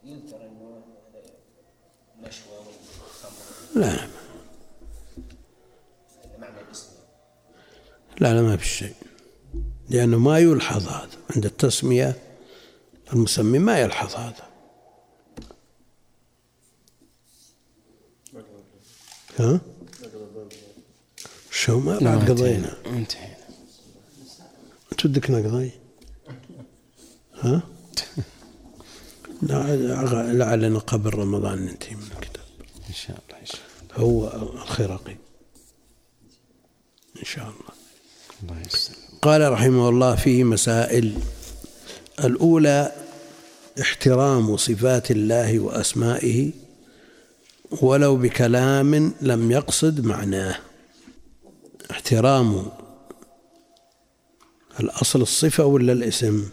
هذا 0.04 0.82
نشوى 2.22 2.56
والخمر 2.56 3.42
لا. 3.74 4.04
أن 6.24 6.40
معنى 6.40 6.60
الاسم 6.60 6.88
لا 8.20 8.34
لا 8.34 8.42
ما 8.42 8.56
في 8.56 8.66
شيء. 8.66 8.94
لأنه 9.90 10.18
ما 10.18 10.38
يلحظ 10.38 10.88
هذا. 10.88 11.10
عند 11.36 11.44
التسمية 11.44 12.16
المسمي 13.12 13.58
ما 13.58 13.80
يلحظ 13.80 14.14
هذا. 14.14 14.52
ها؟ 19.38 19.60
شو 21.50 21.78
ما 21.78 21.98
بعد 21.98 22.30
قضينا. 22.30 22.76
انتهينا. 22.86 23.36
انت 24.92 25.04
ودك 25.04 25.30
نقضي؟ 25.30 25.70
ها؟ 27.34 27.62
لعلنا 29.42 30.78
قبل 30.78 31.14
رمضان 31.14 31.58
ننتهي 31.58 31.94
من 31.94 32.02
الكتاب. 32.02 32.44
إن 32.88 32.94
شاء 32.94 33.18
الله 33.28 33.40
إن 33.40 33.46
شاء 33.46 33.60
الله. 33.96 34.06
هو 34.06 34.26
الخرقي 34.52 35.16
إن 37.18 37.24
شاء 37.24 37.44
الله. 37.44 37.72
الله 38.42 38.60
يسلم 38.66 38.96
قال 39.22 39.52
رحمه 39.52 39.88
الله 39.88 40.16
فيه 40.16 40.44
مسائل. 40.44 41.18
الأولى 42.24 42.92
احترام 43.80 44.56
صفات 44.56 45.10
الله 45.10 45.60
وأسمائه 45.60 46.50
ولو 47.82 48.16
بكلام 48.16 49.14
لم 49.20 49.50
يقصد 49.50 50.04
معناه. 50.04 50.58
احترام 51.90 52.66
الأصل 54.80 55.22
الصفة 55.22 55.64
ولا 55.64 55.92
الاسم؟ 55.92 56.48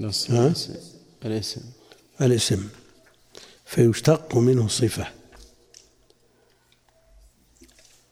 نص 0.00 0.30
ها؟ 0.30 0.46
الاسم. 0.46 0.74
الاسم. 1.24 1.60
الاسم. 2.20 2.68
فيشتق 3.64 4.36
منه 4.36 4.68
صفة. 4.68 5.06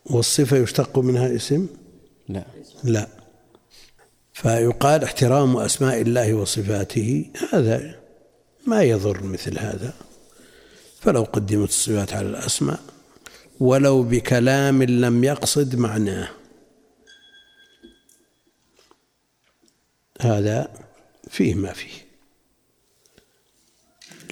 والصفة 0.06 0.56
يشتق 0.56 0.98
منها 0.98 1.36
اسم؟ 1.36 1.66
لا. 2.28 2.44
لا. 2.84 3.08
فيقال 4.32 5.04
احترام 5.04 5.56
أسماء 5.56 6.00
الله 6.00 6.34
وصفاته. 6.34 7.30
هذا 7.52 8.00
ما 8.66 8.82
يضر 8.82 9.22
مثل 9.22 9.58
هذا. 9.58 9.94
فلو 11.00 11.22
قدمت 11.22 11.68
الصفات 11.68 12.12
على 12.12 12.28
الأسماء 12.28 12.80
ولو 13.60 14.02
بكلام 14.02 14.82
لم 14.82 15.24
يقصد 15.24 15.76
معناه. 15.76 16.28
هذا 20.20 20.87
فيه 21.30 21.54
ما 21.54 21.72
فيه. 21.72 22.08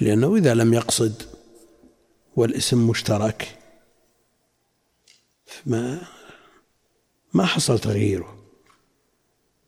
لأنه 0.01 0.35
إذا 0.35 0.53
لم 0.53 0.73
يقصد 0.73 1.23
والاسم 2.35 2.89
مشترك 2.89 3.57
ما 5.65 6.07
ما 7.33 7.45
حصل 7.45 7.79
تغييره 7.79 8.37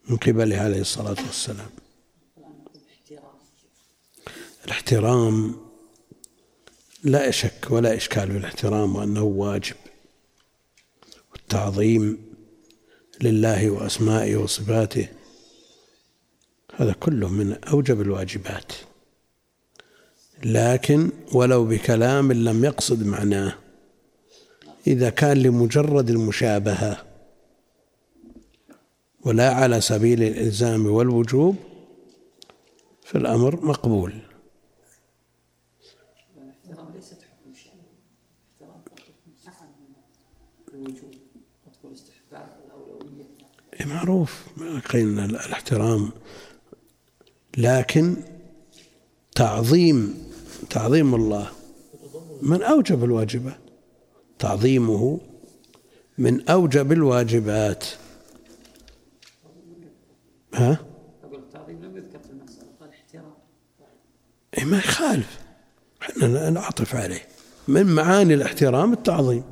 من 0.09 0.17
قبله 0.17 0.57
عليه 0.57 0.81
الصلاة 0.81 1.17
والسلام. 1.25 1.69
الاحترام 4.65 5.55
لا 7.03 7.31
شك 7.31 7.67
ولا 7.69 7.95
إشكال 7.95 8.31
في 8.31 8.37
الاحترام 8.37 8.95
وأنه 8.95 9.23
واجب. 9.23 9.75
والتعظيم 11.31 12.35
لله 13.21 13.69
وأسمائه 13.69 14.35
وصفاته 14.35 15.07
هذا 16.79 16.93
كله 16.93 17.29
من 17.29 17.63
أوجب 17.63 18.01
الواجبات. 18.01 18.71
لكن 20.43 21.11
ولو 21.33 21.65
بكلام 21.65 22.31
لم 22.31 22.65
يقصد 22.65 23.05
معناه. 23.05 23.53
إذا 24.87 25.09
كان 25.09 25.37
لمجرد 25.37 26.09
المشابهة 26.09 27.05
ولا 29.21 29.53
على 29.53 29.81
سبيل 29.81 30.23
الإلزام 30.23 30.85
والوجوب 30.85 31.55
فالأمر 33.03 33.65
مقبول. 33.65 34.13
إيه 43.79 43.85
معروف 43.85 44.47
قيلنا 44.89 45.25
الاحترام 45.25 46.11
لكن 47.57 48.15
تعظيم 49.35 50.29
تعظيم 50.69 51.15
الله 51.15 51.49
من 52.41 52.63
أوجب 52.63 53.03
الواجبات. 53.03 53.59
تعظيمه 54.39 55.19
من 56.17 56.49
أوجب 56.49 56.91
الواجبات. 56.91 57.85
ها؟ 60.53 60.79
أقول 61.23 61.39
التعظيم 61.39 61.85
لم 61.85 61.97
يذكر 61.97 62.19
في 62.19 62.29
المسألة 62.29 62.67
قال 62.79 62.89
احترام. 62.89 63.33
إيه 64.57 64.65
ما 64.65 64.77
يخالف. 64.77 65.39
إحنا 66.01 66.49
نعطف 66.49 66.95
عليه. 66.95 67.27
من 67.67 67.85
معاني 67.85 68.33
الاحترام 68.33 68.93
التعظيم. 68.93 69.43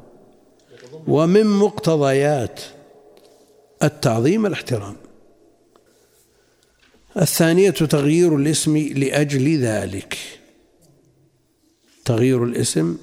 ومن 1.08 1.46
مقتضيات 1.46 2.62
التعظيم 3.84 4.46
الاحترام. 4.46 4.96
الثانية 7.22 7.70
تغيير 7.70 8.36
الاسم 8.36 8.78
لأجل 8.78 9.58
ذلك. 9.60 10.18
تغيير 12.06 12.44
الاسم 12.44 12.98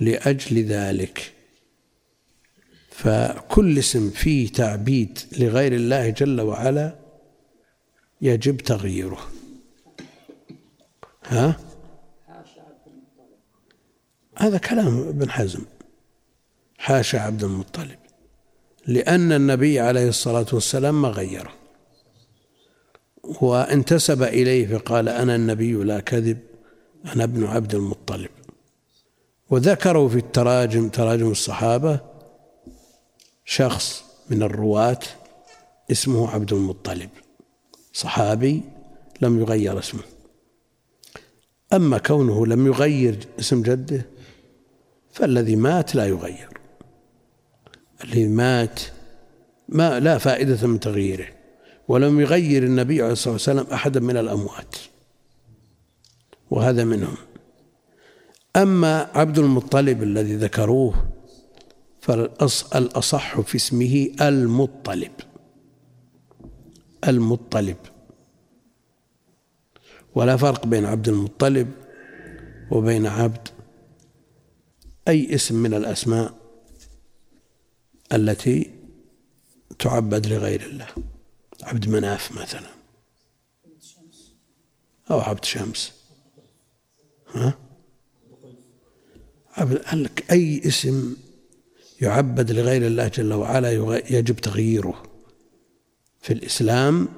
لأجل 0.00 0.64
ذلك. 0.64 1.32
فكل 2.90 3.78
اسم 3.78 4.10
فيه 4.10 4.48
تعبيد 4.48 5.18
لغير 5.38 5.72
الله 5.72 6.10
جل 6.10 6.40
وعلا 6.40 6.98
يجب 8.20 8.56
تغييره. 8.56 9.30
ها؟ 11.24 11.56
هذا 14.38 14.58
كلام 14.58 15.08
ابن 15.08 15.30
حزم. 15.30 15.64
حاشا 16.78 17.20
عبد 17.20 17.44
المطلب. 17.44 17.98
لأن 18.86 19.32
النبي 19.32 19.80
عليه 19.80 20.08
الصلاة 20.08 20.46
والسلام 20.52 21.02
ما 21.02 21.08
غيره. 21.08 21.65
وانتسب 23.40 24.22
إليه 24.22 24.66
فقال 24.66 25.08
أنا 25.08 25.36
النبي 25.36 25.72
لا 25.72 26.00
كذب 26.00 26.38
أنا 27.14 27.24
ابن 27.24 27.44
عبد 27.44 27.74
المطلب. 27.74 28.30
وذكروا 29.50 30.08
في 30.08 30.16
التراجم 30.18 30.88
تراجم 30.88 31.30
الصحابة 31.30 32.00
شخص 33.44 34.04
من 34.30 34.42
الرواة 34.42 34.98
اسمه 35.90 36.30
عبد 36.30 36.52
المطلب 36.52 37.10
صحابي 37.92 38.62
لم 39.20 39.40
يغير 39.40 39.78
اسمه. 39.78 40.02
أما 41.72 41.98
كونه 41.98 42.46
لم 42.46 42.66
يغير 42.66 43.18
اسم 43.40 43.62
جده 43.62 44.06
فالذي 45.12 45.56
مات 45.56 45.94
لا 45.94 46.06
يغير 46.06 46.48
الذي 48.04 48.28
مات 48.28 48.80
ما 49.68 50.00
لا 50.00 50.18
فائدة 50.18 50.66
من 50.66 50.80
تغييره. 50.80 51.35
ولم 51.88 52.20
يغير 52.20 52.62
النبي 52.62 53.02
عليه 53.02 53.12
الصلاة 53.12 53.32
والسلام 53.32 53.66
أحدا 53.72 54.00
من 54.00 54.16
الأموات 54.16 54.76
وهذا 56.50 56.84
منهم. 56.84 57.16
أما 58.56 59.10
عبد 59.14 59.38
المطلب 59.38 60.02
الذي 60.02 60.36
ذكروه 60.36 61.08
فالأصح 62.00 63.40
في 63.40 63.56
اسمه 63.56 64.10
المطلب. 64.20 65.12
المطلب. 67.08 67.76
ولا 70.14 70.36
فرق 70.36 70.66
بين 70.66 70.84
عبد 70.84 71.08
المطلب 71.08 71.70
وبين 72.70 73.06
عبد 73.06 73.48
أي 75.08 75.34
اسم 75.34 75.54
من 75.54 75.74
الأسماء 75.74 76.34
التي 78.12 78.70
تعبد 79.78 80.26
لغير 80.26 80.62
الله. 80.62 81.15
عبد 81.66 81.88
مناف 81.88 82.32
مثلا. 82.32 82.70
أو 85.10 85.20
عبد 85.20 85.44
شمس. 85.44 85.92
ها؟ 87.34 87.58
عبد 89.56 90.10
أي 90.30 90.62
اسم 90.66 91.16
يعبد 92.00 92.50
لغير 92.52 92.86
الله 92.86 93.08
جل 93.08 93.32
وعلا 93.32 93.70
يجب 94.10 94.36
تغييره. 94.36 95.02
في 96.20 96.32
الإسلام 96.32 97.08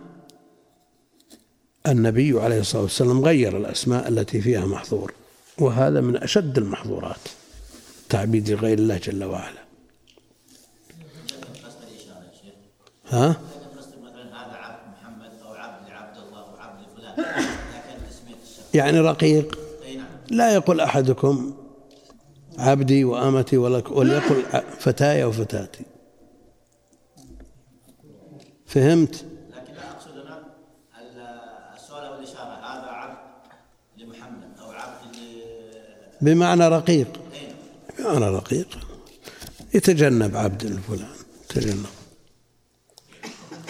النبي 1.87 2.41
عليه 2.41 2.61
الصلاة 2.61 2.83
والسلام 2.83 3.25
غير 3.25 3.57
الأسماء 3.57 4.09
التي 4.09 4.41
فيها 4.41 4.67
محظور 4.67 5.15
وهذا 5.59 6.01
من 6.01 6.17
أشد 6.17 6.59
المحظورات 6.59 7.21
تعبيد 8.09 8.51
لغير 8.51 8.79
الله 8.79 8.99
جل 8.99 9.25
وعلا. 9.25 9.65
ها؟ 13.09 13.41
يعني 18.75 19.01
رقيق؟ 19.01 19.59
لا 20.31 20.55
يقول 20.55 20.81
أحدكم 20.81 21.55
عبدي 22.59 23.05
وأمتي 23.05 23.57
وليقل 23.57 24.21
فتاي 24.79 25.25
وفتاتي 25.25 25.85
فهمت؟ 28.67 29.25
لكن 29.51 29.73
أنا 29.73 29.99
السؤال 31.77 32.11
والاشاره 32.11 32.55
هذا 32.55 32.87
عبد 32.87 33.19
لمحمد 33.97 34.59
أو 34.61 34.71
عبد 34.71 34.99
بمعنى 36.21 36.69
رقيق. 36.69 37.21
بمعنى 37.99 38.29
رقيق. 38.29 38.79
يتجنب 39.75 40.37
عبد 40.37 40.65
الفلان 40.65 41.09
يتجنب. 41.51 41.87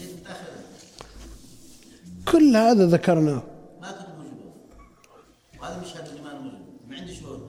جيت 0.00 0.14
متاخر 0.20 0.52
كل 2.32 2.56
هذا 2.56 2.86
ذكرناه. 2.86 3.42
ما 3.80 3.92
كنت 3.92 4.08
موجود 4.18 4.52
وهذا 5.60 5.80
مش 5.80 5.96
هذا 5.96 6.10
اللي 6.10 6.22
ما 6.22 6.38
موجود 6.38 6.60
ما 6.88 6.96
عندي 6.96 7.14
شهود 7.14 7.48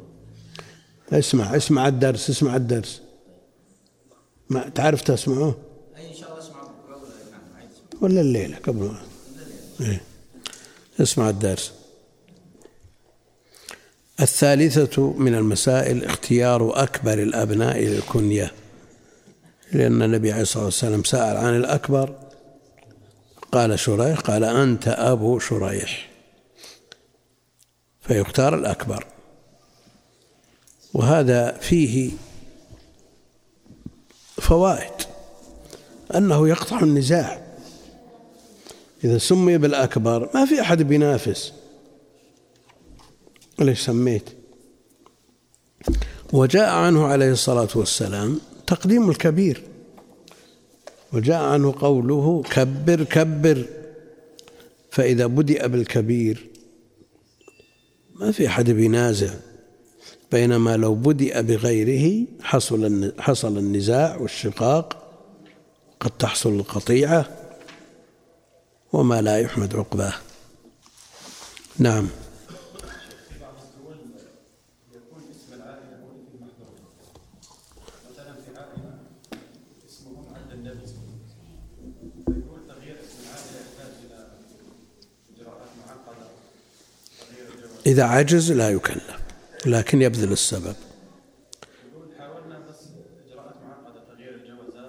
اسمع 1.13 1.55
اسمع 1.55 1.87
الدرس 1.87 2.29
اسمع 2.29 2.55
الدرس. 2.55 3.01
ما 4.49 4.69
تعرف 4.69 5.01
تسمعه؟ 5.01 5.55
اي 5.97 6.09
ان 6.09 6.15
شاء 6.15 6.29
الله 6.29 6.39
اسمع 6.39 6.59
ولا 8.01 8.21
الليلة 8.21 8.57
قبل 8.57 8.83
ما 8.83 9.01
إيه. 9.81 10.01
اسمع 11.01 11.29
الدرس. 11.29 11.78
الثالثة 14.21 15.13
من 15.17 15.35
المسائل 15.35 16.05
اختيار 16.05 16.83
أكبر 16.83 17.13
الأبناء 17.13 17.79
للكنية. 17.79 18.51
لأن 19.71 20.01
النبي 20.01 20.31
عليه 20.31 20.41
الصلاة 20.41 20.65
والسلام 20.65 21.03
سأل 21.03 21.37
عن 21.37 21.55
الأكبر 21.55 22.15
قال 23.51 23.79
شريح 23.79 24.19
قال 24.19 24.43
أنت 24.43 24.87
أبو 24.87 25.39
شريح. 25.39 26.09
فيختار 28.01 28.55
الأكبر. 28.55 29.05
وهذا 30.93 31.51
فيه 31.51 32.11
فوائد. 34.41 34.93
أنه 36.15 36.47
يقطع 36.47 36.79
النزاع. 36.79 37.41
إذا 39.03 39.17
سمي 39.17 39.57
بالأكبر 39.57 40.29
ما 40.33 40.45
في 40.45 40.61
أحد 40.61 40.81
بينافس. 40.81 41.53
ليش 43.61 43.79
سميت؟ 43.79 44.29
وجاء 46.33 46.69
عنه 46.69 47.05
عليه 47.05 47.31
الصلاة 47.31 47.69
والسلام 47.75 48.39
تقديم 48.67 49.09
الكبير. 49.09 49.63
وجاء 51.13 51.41
عنه 51.41 51.75
قوله 51.79 52.43
كبر 52.51 53.03
كبر. 53.03 53.65
فإذا 54.91 55.25
بدأ 55.25 55.67
بالكبير 55.67 56.49
ما 58.15 58.31
في 58.31 58.47
أحد 58.47 58.69
بينازع 58.69 59.33
بينما 60.31 60.77
لو 60.77 60.95
بدأ 60.95 61.41
بغيره 61.41 62.27
حصل 62.41 63.13
حصل 63.19 63.57
النزاع 63.57 64.17
والشقاق 64.17 65.09
قد 65.99 66.11
تحصل 66.11 66.53
القطيعة 66.53 67.25
وما 68.93 69.21
لا 69.21 69.39
يحمد 69.39 69.75
عقباه. 69.75 70.13
نعم. 71.77 72.07
إذا 87.85 88.03
عجز 88.03 88.51
لا 88.51 88.69
يكلف 88.69 89.19
لكن 89.65 90.01
يبذل 90.01 90.31
السبب. 90.31 90.75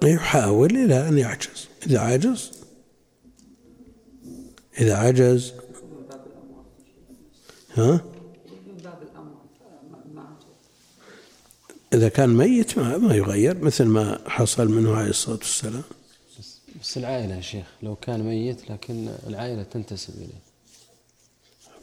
يحاول 0.05 0.77
إلى 0.77 1.09
أن 1.09 1.19
يعجز. 1.19 1.69
إذا 1.87 1.99
عجز 1.99 2.53
إذا 4.81 4.97
عجز 4.97 5.53
ها؟ 7.75 8.05
إذا 11.93 12.09
كان 12.09 12.29
ميت 12.29 12.79
ما, 12.79 12.99
ما 12.99 13.15
يغير 13.15 13.65
مثل 13.65 13.85
ما 13.85 14.19
حصل 14.29 14.69
منه 14.69 14.95
عليه 14.97 15.11
الصلاة 15.11 15.37
والسلام. 15.37 15.83
بس 16.83 16.97
العائلة 16.97 17.37
يا 17.37 17.41
شيخ 17.41 17.67
لو 17.83 17.97
كان 17.97 18.23
ميت 18.23 18.71
لكن 18.71 19.09
العائلة 19.27 19.63
تنتسب 19.63 20.15
إليه. 20.15 20.50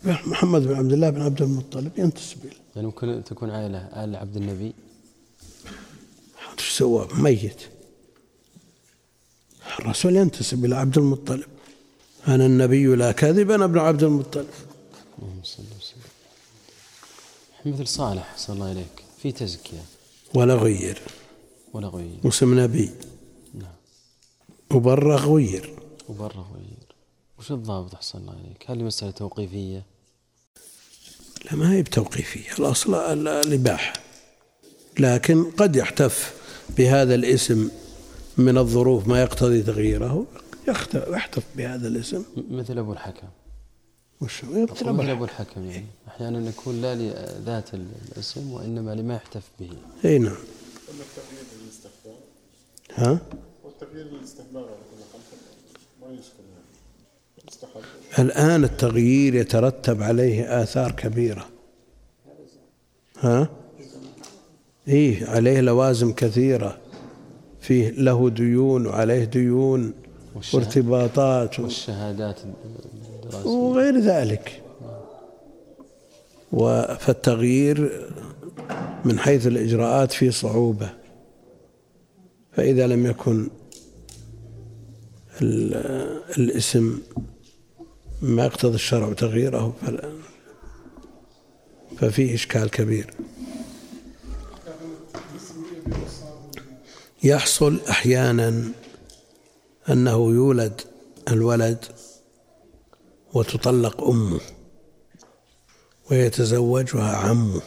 محمد 0.03 0.61
بن 0.61 0.75
عبد 0.75 0.93
الله 0.93 1.09
بن 1.09 1.21
عبد 1.21 1.41
المطلب 1.41 1.91
ينتسب 1.97 2.45
إليه. 2.45 2.57
يعني 2.75 2.87
ممكن 2.87 3.23
تكون 3.25 3.49
عائلة 3.49 3.77
آل 3.77 4.15
عبد 4.15 4.35
النبي. 4.35 4.73
سوى؟ 6.59 7.07
ميت. 7.13 7.61
الرسول 9.79 10.15
ينتسب 10.15 10.65
إلى 10.65 10.75
عبد 10.75 10.97
المطلب. 10.97 11.45
أنا 12.27 12.45
النبي 12.45 12.85
لا 12.85 13.11
كذب 13.11 13.51
أنا 13.51 13.65
ابن 13.65 13.79
عبد 13.79 14.03
المطلب. 14.03 14.47
اللهم 15.19 15.43
صل 15.43 15.63
وسلم. 15.79 16.01
مثل 17.65 17.87
صالح 17.87 18.33
صلى 18.37 18.53
الله 18.53 18.69
عليك 18.69 19.03
في 19.21 19.31
تزكية. 19.31 19.83
ولا 20.33 20.55
غير. 20.55 21.01
ولا 21.73 21.87
غير. 21.87 22.19
واسم 22.23 22.59
نبي. 22.59 22.91
نعم. 23.53 23.73
وبرغ 24.71 25.35
غير. 25.35 25.73
وبره 26.09 26.47
غير. 26.53 26.76
وش 27.39 27.51
الضابط 27.51 27.95
أحسن 27.95 28.19
الله 28.19 28.31
عليك؟ 28.33 28.65
هل 28.71 28.83
مسألة 28.83 29.11
توقيفية؟ 29.11 29.83
لا 31.45 31.55
ما 31.55 31.71
هي 31.73 31.81
بتوقيفية. 31.81 32.51
الأصل 32.59 32.95
ال- 32.95 33.27
الإباحة. 33.27 33.93
لكن 34.99 35.51
قد 35.51 35.75
يحتف 35.75 36.33
بهذا 36.77 37.15
الاسم 37.15 37.69
من 38.37 38.57
الظروف 38.57 39.07
ما 39.07 39.21
يقتضي 39.21 39.61
تغييره. 39.63 40.25
يخت- 40.67 40.95
يحتف 41.09 41.43
بهذا 41.55 41.87
الاسم. 41.87 42.23
مثل 42.51 42.77
أبو 42.77 42.93
الحكم. 42.93 43.27
وش 44.21 44.43
مثل 44.43 44.65
بالحق. 44.65 44.87
أبو 45.15 45.23
الحكم 45.23 45.65
يعني. 45.69 45.85
أحيانا 46.07 46.49
يكون 46.49 46.81
لا 46.81 46.95
لذات 46.95 47.73
ال- 47.73 47.91
الاسم 48.11 48.51
وإنما 48.51 48.95
لما 48.95 49.15
يحتف 49.15 49.43
به. 49.59 49.69
إي 50.05 50.19
نعم. 50.19 50.31
أما 50.31 51.03
التغيير 51.03 51.45
للاستحباب 51.63 52.17
ها؟ 52.93 53.19
والتغيير 53.63 54.05
حال 54.07 55.39
ما 56.01 56.13
يشكل. 56.19 56.46
مستحب 57.47 57.81
الآن 58.19 58.63
التغيير 58.63 59.35
يترتب 59.35 60.01
عليه 60.03 60.63
آثار 60.63 60.91
كبيرة. 60.91 61.49
ها؟ 63.19 63.49
إيه 64.87 65.25
عليه 65.29 65.61
لوازم 65.61 66.13
كثيرة. 66.13 66.77
فيه 67.61 67.89
له 67.89 68.29
ديون 68.29 68.87
وعليه 68.87 69.23
ديون 69.23 69.93
وارتباطات 70.53 71.59
والشهادات 71.59 72.39
الدراسية. 73.23 73.49
وغير 73.49 73.99
ذلك. 73.99 74.61
و- 76.51 76.95
فالتغيير 76.99 78.07
من 79.05 79.19
حيث 79.19 79.47
الإجراءات 79.47 80.11
فيه 80.11 80.29
صعوبة. 80.29 80.89
فإذا 82.51 82.87
لم 82.87 83.05
يكن 83.05 83.47
ال- 85.41 85.75
الاسم 86.37 86.99
ما 88.21 88.45
يقتضي 88.45 88.75
الشرع 88.75 89.13
تغييره 89.13 89.75
ففيه 91.97 92.35
إشكال 92.35 92.69
كبير. 92.69 93.13
يحصل 97.23 97.79
أحيانا 97.89 98.63
أنه 99.89 100.11
يولد 100.11 100.81
الولد 101.27 101.85
وتطلق 103.33 104.03
أمه 104.03 104.39
ويتزوجها 106.11 107.15
عمه 107.17 107.61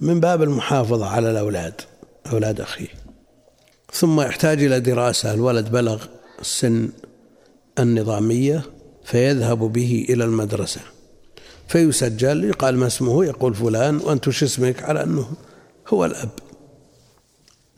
من 0.00 0.20
باب 0.20 0.42
المحافظة 0.42 1.06
على 1.06 1.30
الأولاد 1.30 1.80
أولاد 2.32 2.60
أخيه. 2.60 2.88
ثم 3.92 4.20
يحتاج 4.20 4.62
إلى 4.62 4.80
دراسة 4.80 5.34
الولد 5.34 5.70
بلغ 5.70 6.06
السن 6.40 6.90
النظامية 7.78 8.62
فيذهب 9.04 9.58
به 9.58 10.06
إلى 10.08 10.24
المدرسة. 10.24 10.80
فيسجل 11.68 12.44
يقال 12.44 12.76
ما 12.76 12.86
اسمه 12.86 13.24
يقول 13.24 13.54
فلان 13.54 13.96
وأنت 13.96 14.28
وش 14.28 14.42
اسمك؟ 14.42 14.82
على 14.82 15.02
أنه 15.02 15.32
هو 15.88 16.04
الأب. 16.04 16.30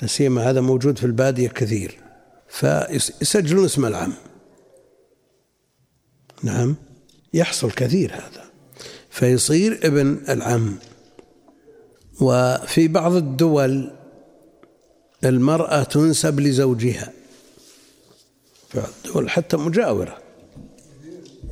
سيما 0.06 0.50
هذا 0.50 0.60
موجود 0.60 0.98
في 0.98 1.06
البادية 1.06 1.48
كثير. 1.48 1.98
فيسجلون 2.48 3.64
اسم 3.64 3.86
العم. 3.86 4.12
نعم 6.42 6.76
يحصل 7.34 7.70
كثير 7.70 8.14
هذا. 8.14 8.44
فيصير 9.10 9.80
ابن 9.82 10.20
العم. 10.28 10.76
وفي 12.20 12.88
بعض 12.88 13.12
الدول 13.12 13.90
المرأة 15.24 15.82
تنسب 15.82 16.40
لزوجها. 16.40 17.12
الدول 18.74 19.30
حتى 19.30 19.56
مجاورة 19.56 20.18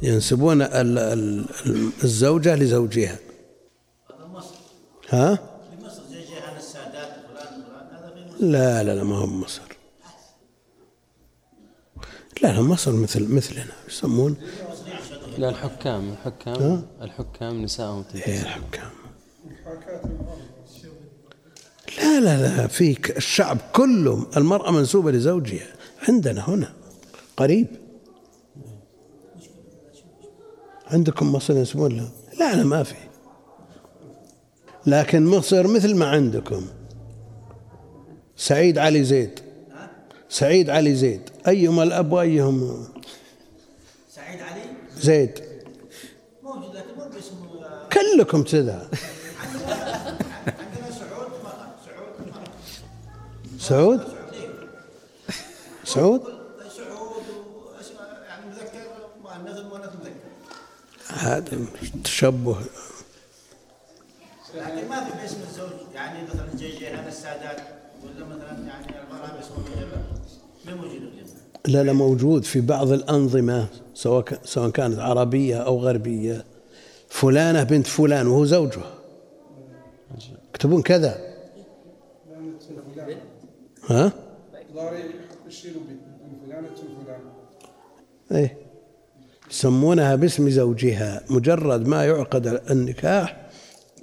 ينسبون 0.02 0.62
ال- 0.62 0.98
ال- 0.98 1.46
الزوجة 2.04 2.54
لزوجها. 2.56 3.18
ها؟ 5.08 5.38
لا 8.40 8.82
لا 8.84 8.94
لا 8.94 9.04
ما 9.04 9.16
هو 9.18 9.26
مصر. 9.26 9.62
لا 12.42 12.48
لا 12.52 12.62
مصر 12.62 12.92
مثل 12.92 13.28
مثلنا 13.34 13.64
يسمون؟ 13.88 14.36
لا 15.38 15.48
الحكام 15.48 16.10
الحكام 16.12 16.62
ها؟ 16.62 16.82
الحكام 17.02 17.62
نسائهم 17.62 18.02
تنتسب 18.02 18.28
الحكام. 18.28 18.90
لا 21.98 22.20
لا 22.20 22.42
لا 22.56 22.66
فيك 22.66 23.16
الشعب 23.16 23.58
كله 23.72 24.26
المرأة 24.36 24.70
منسوبة 24.70 25.10
لزوجها 25.12 25.66
عندنا 26.08 26.48
هنا. 26.48 26.72
قريب. 27.36 27.66
عندكم 30.86 31.32
مصر 31.32 31.56
ينسبون 31.56 31.96
له 31.96 32.10
لا 32.38 32.54
لا 32.56 32.64
ما 32.64 32.82
في. 32.82 32.94
لكن 34.86 35.26
مصر 35.26 35.66
مثل 35.66 35.94
ما 35.96 36.06
عندكم. 36.06 36.66
سعيد 38.36 38.78
علي 38.78 39.04
زيد. 39.04 39.40
سعيد 40.28 40.70
علي 40.70 40.94
زيد. 40.94 41.30
أيهما 41.48 41.82
الأب 41.82 42.12
وأيهم 42.12 42.88
سعيد 44.10 44.40
علي؟ 44.40 44.62
زيد. 44.96 45.40
موجود 46.42 46.76
لكن 46.76 46.98
مو 46.98 47.04
باسم 47.14 47.34
كلكم 47.92 48.42
كذا. 48.42 48.90
سعود. 53.58 54.00
سعود؟ 55.84 56.35
هذا 61.08 61.58
تشبه. 62.04 62.56
لكن 64.54 64.88
ما 64.88 65.04
في 65.04 65.22
باسم 65.22 65.36
الزوج؟ 65.48 65.70
يعني 65.94 66.18
مثلا 66.28 66.46
جي 66.56 66.78
جيهان 66.78 67.08
السادات 67.08 67.60
ولا 68.04 68.26
مثلا 68.26 68.66
يعني 68.68 68.86
المرأة 68.86 69.36
باسم 69.36 69.52
ما 70.66 70.74
موجود 70.74 70.92
اليوم 70.92 71.26
لا 71.66 71.82
لا 71.82 71.92
موجود 71.92 72.44
في 72.44 72.60
بعض 72.60 72.90
الأنظمة 72.90 73.66
سواء 73.94 74.24
سواء 74.44 74.70
كانت 74.70 74.98
عربية 74.98 75.56
أو 75.56 75.78
غربية. 75.78 76.44
فلانة 77.08 77.62
بنت 77.62 77.86
فلان 77.86 78.26
وهو 78.26 78.44
زوجها. 78.44 78.94
يكتبون 80.48 80.82
كذا. 80.82 81.36
ها؟ 83.88 84.12
إيه. 88.32 88.65
يسمونها 89.56 90.14
باسم 90.14 90.50
زوجها 90.50 91.24
مجرد 91.30 91.86
ما 91.86 92.04
يعقد 92.04 92.46
النكاح 92.70 93.50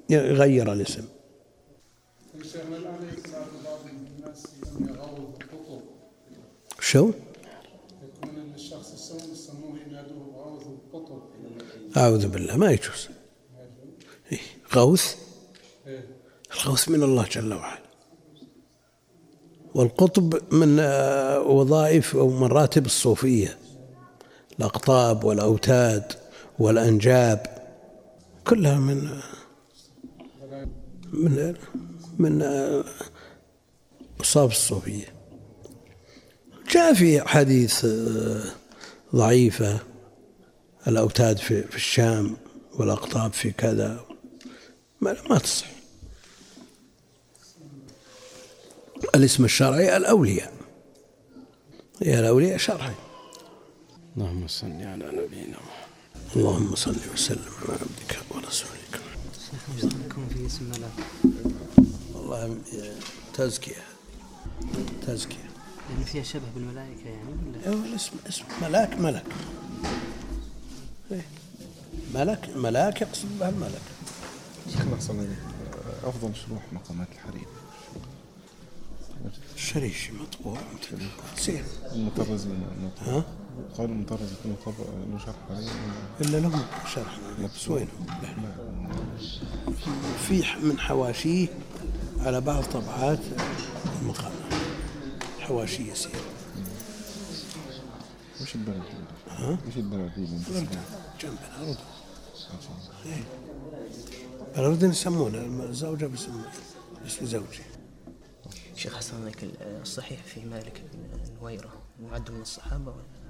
يغير 0.09 0.73
الاسم. 0.73 1.05
شو؟ 6.79 7.11
أعوذ 11.97 12.27
بالله 12.27 12.57
ما 12.57 12.71
يجوز. 12.71 13.07
غوث؟ 14.75 15.15
الغوث 16.53 16.89
من 16.89 17.03
الله 17.03 17.25
جل 17.31 17.53
وعلا. 17.53 17.83
والقطب 19.75 20.53
من 20.53 20.79
آه، 20.79 21.39
وظائف 21.41 22.15
أو 22.15 22.29
مراتب 22.29 22.85
الصوفية. 22.85 23.62
الأقطاب 24.63 25.23
والأوتاد 25.23 26.13
والأنجاب 26.59 27.45
كلها 28.47 28.79
من 28.79 29.19
من 31.13 31.55
من 32.19 32.41
أوصاف 34.19 34.51
الصوفية. 34.51 35.13
جاء 36.71 36.93
في 36.93 37.21
حديث 37.21 37.85
ضعيفة 39.15 39.79
الأوتاد 40.87 41.37
في 41.37 41.75
الشام 41.75 42.37
والأقطاب 42.73 43.33
في 43.33 43.51
كذا 43.51 44.05
ما, 45.01 45.15
ما 45.29 45.37
تصح. 45.37 45.67
الاسم 49.15 49.45
الشرعي 49.45 49.97
الأولياء 49.97 50.53
هي 52.01 52.19
الأولياء 52.19 52.57
شرعي. 52.57 53.02
اللهم 54.17 54.47
صل 54.47 54.65
على 54.65 55.05
نبينا 55.05 55.57
محمد. 55.57 56.35
اللهم 56.35 56.75
صل 56.75 56.95
وسلم 57.13 57.51
على 57.61 57.73
عبدك 57.73 58.19
ورسولك. 58.31 59.01
يكون 60.05 60.27
في 60.33 60.45
اسم 60.45 60.65
ملاك 60.65 60.91
والله 62.13 62.57
تزكية 63.33 63.83
تزكية. 65.07 65.49
يعني 65.89 66.05
فيها 66.05 66.23
شبه 66.23 66.43
بالملائكة 66.55 67.09
يعني 67.09 67.29
ولا؟ 67.47 67.69
هو 67.69 67.85
الاسم 67.85 68.11
اسم 68.27 68.43
ملاك 68.61 68.99
ملك. 68.99 69.25
إيه. 71.11 71.25
ملك 72.13 72.49
ملاك 72.55 73.01
يقصد 73.01 73.39
بها 73.39 73.49
الملك. 73.49 73.81
شيخنا 74.71 74.95
أحسن 74.95 75.19
عليك. 75.19 75.37
أفضل 76.03 76.35
شروح 76.35 76.61
مقامات 76.73 77.07
الحريم 77.11 77.45
الشريشي 79.55 80.11
مطبوع 80.11 80.57
سير 81.37 81.63
المطرزين 81.91 82.63
ها؟ 82.99 83.23
قالوا 83.77 83.95
المطرز 83.95 84.31
يكون 84.31 84.51
مطبع 84.51 84.85
له 85.11 85.19
شرح 85.25 85.35
عليه. 85.49 85.71
إلا 86.21 86.37
لهم 86.37 86.61
شرح. 86.95 87.19
بس 87.55 87.69
وينهم؟ 87.69 88.07
في 90.27 90.43
من 90.63 90.79
حواشيه 90.79 91.47
على 92.19 92.41
بعض 92.41 92.63
طبعات 92.63 93.19
المقام. 94.01 94.31
حواشي 95.39 95.91
يسير. 95.91 96.11
وش 98.41 98.55
البلد 98.55 98.83
ها؟ 99.29 99.57
وش 99.67 99.77
البلد 99.77 100.11
دي 100.15 100.27
سمعت؟ 100.27 100.67
جنب. 101.21 101.37
الأردن 101.59 101.77
إيه. 103.05 103.23
الأردن 104.57 104.89
يسمونه 104.89 105.63
الزوجة 105.69 106.05
باسم 106.05 106.41
باسم 107.03 107.25
زوجي. 107.25 107.63
شيخ 108.75 108.97
حسن 108.97 109.31
الصحيح 109.81 110.23
في 110.23 110.45
مالك 110.45 110.81
بن 110.93 110.99
نويرة 111.41 111.73
معد 112.01 112.31
من 112.31 112.41
الصحابة 112.41 112.91
ولا؟ 112.91 113.22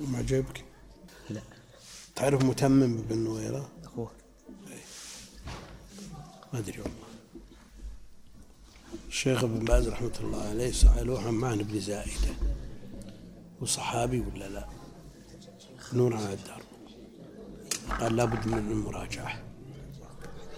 ما 0.00 0.18
عجبك 0.18 0.64
لا. 1.30 1.40
تعرف 2.16 2.44
متمم 2.44 2.96
بن 2.96 3.18
نويرة 3.18 3.70
أخوه. 3.84 4.10
ما 6.52 6.58
أدري 6.58 6.78
والله. 6.78 6.94
الشيخ 9.08 9.44
ابن 9.44 9.64
باز 9.64 9.88
رحمة 9.88 10.12
الله 10.20 10.42
عليه 10.42 10.72
سألوه 10.72 11.26
عن 11.26 11.34
معنى 11.34 11.62
ابن 11.62 11.80
زائدة. 11.80 12.34
وصحابي 13.60 14.20
ولا 14.20 14.48
لا؟ 14.48 14.66
نور 15.92 16.16
على 16.16 16.32
الدار. 16.32 16.62
قال 18.00 18.16
لابد 18.16 18.46
من 18.46 18.58
المراجعة. 18.58 19.42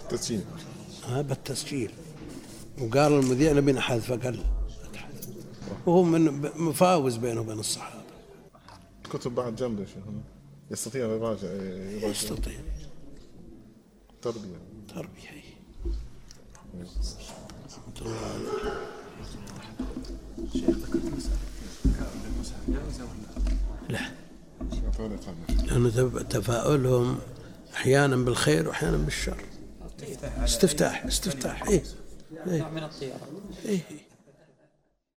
تسجيل. 0.09 0.45
ها 1.03 1.21
بالتسجيل. 1.21 1.91
وقال 2.81 3.11
المذيع 3.13 3.53
نبي 3.53 3.71
نحذف 3.71 4.11
فقال 4.11 4.45
أتحذف. 4.83 5.29
وهو 5.85 6.03
من 6.03 6.41
مفاوز 6.55 7.17
بينه 7.17 7.41
وبين 7.41 7.59
الصحابة. 7.59 8.02
كتب 9.13 9.35
بعد 9.35 9.55
جنبه 9.55 9.85
يستطيع 10.71 11.01
يراجع 11.05 11.47
يراجع. 11.47 12.07
يستطيع. 12.07 12.59
تربية. 14.21 14.57
تربية. 14.87 15.43
رحمة 17.69 18.01
الله 18.01 18.17
عليه. 18.17 18.73
لا. 23.89 23.99
أعطونا 24.85 25.15
قبل 25.17 25.67
لأنه 25.67 25.89
تف- 25.89 26.21
تفاؤلهم 26.21 27.17
أحيانا 27.73 28.15
بالخير 28.15 28.67
وأحيانا 28.67 28.97
بالشر. 28.97 29.37
استفتاح 30.43 31.05
استفتاح 31.05 31.63
إيه. 31.67 31.83
نوع 32.47 32.69
من 32.69 32.83
الطيرة 32.83 33.19
إيه 33.65 33.71
إيه. 33.91 34.12